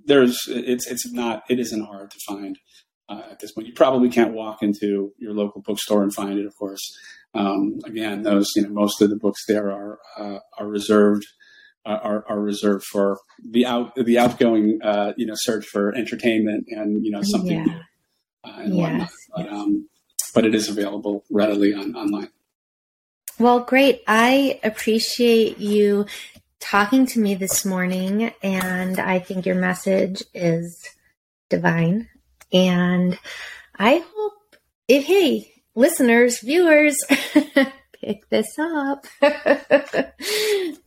there's, 0.05 0.39
it's, 0.47 0.87
it's 0.87 1.11
not, 1.11 1.43
it 1.49 1.59
isn't 1.59 1.85
hard 1.85 2.11
to 2.11 2.19
find. 2.27 2.57
Uh, 3.09 3.23
at 3.31 3.39
this 3.39 3.51
point. 3.51 3.67
You 3.67 3.73
probably 3.73 4.07
can't 4.07 4.35
walk 4.35 4.61
into 4.61 5.11
your 5.17 5.33
local 5.33 5.63
bookstore 5.63 6.03
and 6.03 6.13
find 6.13 6.37
it, 6.37 6.45
of 6.45 6.55
course. 6.55 6.95
Um, 7.33 7.79
again, 7.83 8.21
those 8.21 8.47
you 8.55 8.61
know 8.61 8.69
most 8.69 9.01
of 9.01 9.09
the 9.09 9.15
books 9.15 9.45
there 9.47 9.71
are 9.71 9.97
uh, 10.15 10.37
are 10.59 10.67
reserved 10.67 11.25
uh, 11.87 11.97
are, 12.03 12.23
are 12.29 12.39
reserved 12.39 12.85
for 12.85 13.17
the 13.43 13.65
out 13.65 13.95
the 13.95 14.19
outgoing 14.19 14.79
uh, 14.83 15.13
you 15.17 15.25
know 15.25 15.33
search 15.35 15.65
for 15.65 15.95
entertainment 15.95 16.65
and 16.69 17.03
you 17.03 17.09
know 17.09 17.23
something 17.23 17.57
yeah. 17.57 17.63
new 17.63 17.79
uh, 18.43 18.59
and 18.59 18.75
yes. 18.75 18.81
whatnot. 18.81 19.09
But, 19.35 19.49
um, 19.49 19.89
but 20.35 20.45
it 20.45 20.53
is 20.53 20.69
available 20.69 21.23
readily 21.31 21.73
on 21.73 21.95
online. 21.95 22.29
Well, 23.39 23.61
great. 23.61 24.03
I 24.07 24.59
appreciate 24.63 25.57
you 25.57 26.05
talking 26.59 27.07
to 27.07 27.19
me 27.19 27.33
this 27.33 27.65
morning, 27.65 28.33
and 28.43 28.99
I 28.99 29.17
think 29.17 29.47
your 29.47 29.55
message 29.55 30.21
is 30.33 30.87
divine. 31.49 32.07
And 32.51 33.17
I 33.75 34.03
hope 34.15 34.55
if 34.87 35.05
hey 35.05 35.53
listeners, 35.75 36.39
viewers, 36.39 36.97
pick 37.93 38.29
this 38.29 38.57
up. 38.59 39.05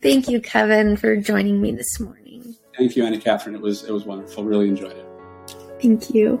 Thank 0.01 0.29
you, 0.29 0.41
Kevin, 0.41 0.97
for 0.97 1.15
joining 1.17 1.61
me 1.61 1.71
this 1.71 1.99
morning. 1.99 2.55
Thank 2.77 2.95
you, 2.95 3.05
Anna 3.05 3.19
Catherine. 3.19 3.55
It 3.55 3.61
was 3.61 3.83
it 3.83 3.91
was 3.91 4.05
wonderful. 4.05 4.43
Really 4.43 4.67
enjoyed 4.67 4.93
it. 4.93 5.05
Thank 5.81 6.13
you. 6.13 6.39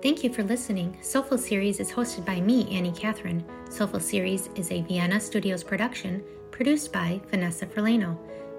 Thank 0.00 0.22
you 0.22 0.32
for 0.32 0.44
listening. 0.44 0.96
Soulful 1.02 1.38
Series 1.38 1.80
is 1.80 1.90
hosted 1.90 2.24
by 2.24 2.40
me, 2.40 2.68
Annie 2.70 2.92
Catherine. 2.92 3.44
Soulful 3.68 3.98
Series 3.98 4.48
is 4.54 4.70
a 4.70 4.82
Vienna 4.82 5.18
Studios 5.18 5.64
production 5.64 6.22
produced 6.52 6.92
by 6.92 7.20
Vanessa 7.30 7.66
Ferlano. 7.66 8.16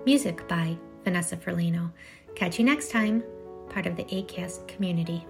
Music 0.10 0.48
by 0.48 0.76
Vanessa 1.04 1.38
Ferlino. 1.38 1.92
Catch 2.34 2.58
you 2.58 2.66
next 2.66 2.90
time 2.90 3.24
part 3.70 3.86
of 3.86 3.96
the 3.96 4.06
ACAST 4.06 4.68
community. 4.68 5.24